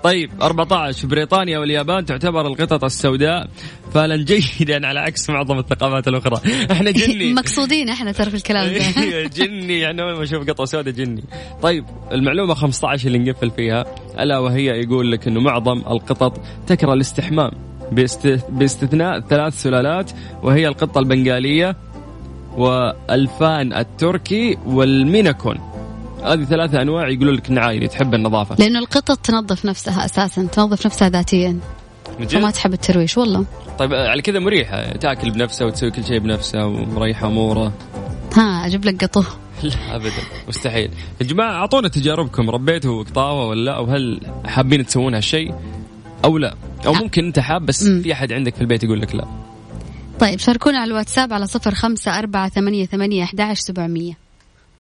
طيب 0.03 0.31
14 0.42 1.01
في 1.01 1.07
بريطانيا 1.07 1.59
واليابان 1.59 2.05
تعتبر 2.05 2.47
القطط 2.47 2.85
السوداء 2.85 3.49
فعلا 3.94 4.16
جيدا 4.16 4.87
على 4.87 5.01
عكس 5.01 5.31
معظم 5.31 5.59
الثقافات 5.59 6.09
الأخرى. 6.09 6.40
إحنا 6.73 6.90
جني 7.01 7.33
مقصودين 7.35 7.88
إحنا 7.88 8.12
ترى 8.12 8.31
في 8.31 8.37
الكلام 8.37 8.73
ده 8.75 9.23
جني 9.38 9.79
يعني 9.79 10.03
اول 10.03 10.16
ما 10.16 10.23
أشوف 10.23 10.51
قطة 10.51 10.64
سوداء 10.64 10.94
جني. 10.94 11.25
طيب 11.62 11.85
المعلومة 12.12 12.55
15 12.55 13.07
اللي 13.07 13.18
نقفل 13.18 13.51
فيها 13.51 13.85
ألا 14.18 14.38
وهي 14.38 14.64
يقول 14.66 15.12
لك 15.12 15.27
إنه 15.29 15.40
معظم 15.40 15.79
القطط 15.79 16.40
تكره 16.66 16.92
الاستحمام 16.92 17.51
باست- 17.92 18.44
باستثناء 18.49 19.20
ثلاث 19.20 19.62
سلالات 19.62 20.11
وهي 20.42 20.68
القطة 20.68 20.99
البنغالية 20.99 21.77
والفان 22.57 23.73
التركي 23.73 24.59
والميناكون. 24.66 25.73
هذه 26.24 26.44
ثلاثة 26.44 26.82
أنواع 26.82 27.08
يقولوا 27.08 27.32
لك 27.32 27.50
نعايني 27.50 27.88
تحب 27.88 28.14
النظافة. 28.14 28.56
لأنه 28.58 28.78
القطط 28.78 29.18
تنظف 29.18 29.64
نفسها 29.64 30.04
أساسا 30.04 30.46
تنظف 30.46 30.87
نفسها 30.87 31.08
ذاتيا؟ 31.08 31.58
وما 32.34 32.50
تحب 32.50 32.72
الترويش 32.72 33.18
والله. 33.18 33.44
طيب 33.78 33.94
على 33.94 34.22
كذا 34.22 34.38
مريحة 34.38 34.92
تأكل 34.92 35.30
بنفسها 35.30 35.66
وتسوي 35.66 35.90
كل 35.90 36.04
شيء 36.04 36.18
بنفسها 36.18 36.64
ومريحة 36.64 37.26
أمورها 37.26 37.72
ها 38.37 38.66
أجيب 38.66 38.84
لك 38.84 39.04
قطو 39.04 39.22
لا 39.62 39.96
ابدا. 39.96 40.10
مستحيل. 40.48 40.90
يا 41.20 41.26
جماعة 41.26 41.52
أعطونا 41.52 41.88
تجاربكم 41.88 42.50
ربيتوا 42.50 43.02
قطاوه 43.02 43.46
ولا 43.46 43.64
لا 43.64 43.76
أو 43.76 43.84
هل 43.84 44.20
حابين 44.46 44.87
تسوون 44.87 45.14
هالشيء 45.14 45.54
أو 46.24 46.38
لا؟ 46.38 46.54
أو 46.87 46.92
ممكن 46.92 47.24
أنت 47.24 47.38
حاب 47.38 47.66
بس 47.66 47.88
في 47.88 48.12
أحد 48.12 48.32
عندك 48.32 48.54
في 48.54 48.60
البيت 48.60 48.84
يقول 48.84 49.00
لك 49.00 49.14
لا. 49.14 49.24
طيب 50.20 50.38
شاركونا 50.38 50.78
على 50.78 50.90
الواتساب 50.90 51.32
على 51.32 51.46
صفر 51.46 51.74
خمسة 51.74 52.18
أربعة 52.18 52.48
ثمانية 52.48 52.87
ثمانية 52.87 53.22
أحد 53.22 53.52
سبعمية. 53.54 54.23